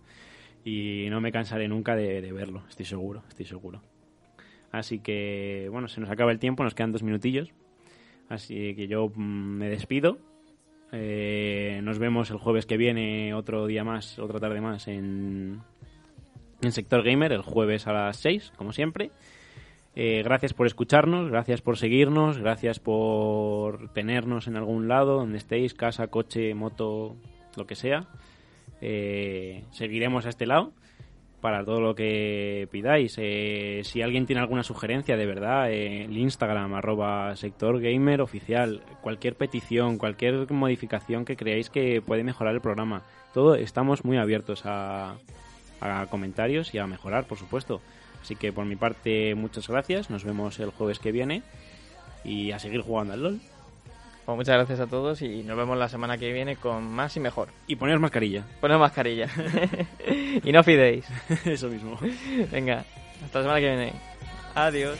[0.65, 3.81] Y no me cansaré nunca de, de verlo, estoy seguro, estoy seguro.
[4.73, 7.53] Así que, bueno, se nos acaba el tiempo, nos quedan dos minutillos.
[8.29, 9.21] Así que yo mm,
[9.59, 10.19] me despido.
[10.93, 15.61] Eh, nos vemos el jueves que viene, otro día más, otra tarde más en,
[16.63, 19.11] en Sector Gamer, el jueves a las 6, como siempre.
[19.97, 25.75] Eh, gracias por escucharnos, gracias por seguirnos, gracias por tenernos en algún lado, donde estéis,
[25.75, 27.17] casa, coche, moto,
[27.57, 28.09] lo que sea.
[28.81, 30.73] Eh, seguiremos a este lado
[31.41, 33.15] para todo lo que pidáis.
[33.19, 38.83] Eh, si alguien tiene alguna sugerencia, de verdad, eh, el Instagram, arroba sector gamer oficial,
[39.01, 43.03] cualquier petición, cualquier modificación que creáis que puede mejorar el programa.
[43.33, 45.17] Todo estamos muy abiertos a,
[45.81, 47.81] a comentarios y a mejorar, por supuesto.
[48.23, 50.11] Así que por mi parte, muchas gracias.
[50.11, 51.43] Nos vemos el jueves que viene
[52.23, 53.41] y a seguir jugando al LOL.
[54.25, 57.21] Pues muchas gracias a todos y nos vemos la semana que viene con más y
[57.21, 57.49] mejor.
[57.67, 58.45] Y poneros mascarilla.
[58.61, 59.29] Poned mascarilla.
[60.45, 61.07] y no fidéis.
[61.45, 61.99] Eso mismo.
[62.51, 62.85] Venga,
[63.25, 63.93] hasta la semana que viene.
[64.55, 64.99] Adiós.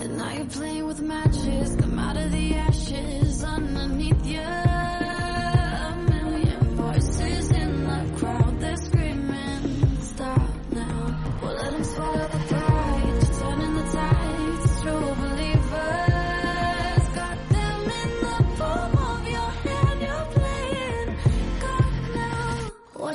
[0.00, 4.69] And now you're playing with matches, come out of the ashes underneath you.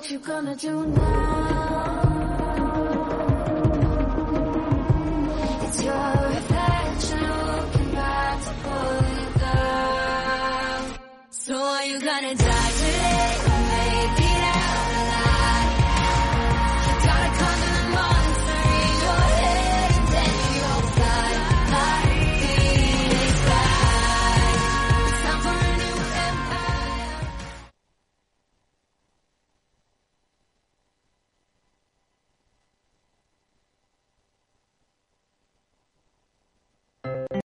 [0.05, 2.03] What you gonna do now?
[5.63, 10.93] It's your reflection looking back to pull down.
[11.31, 12.64] So are you gonna die?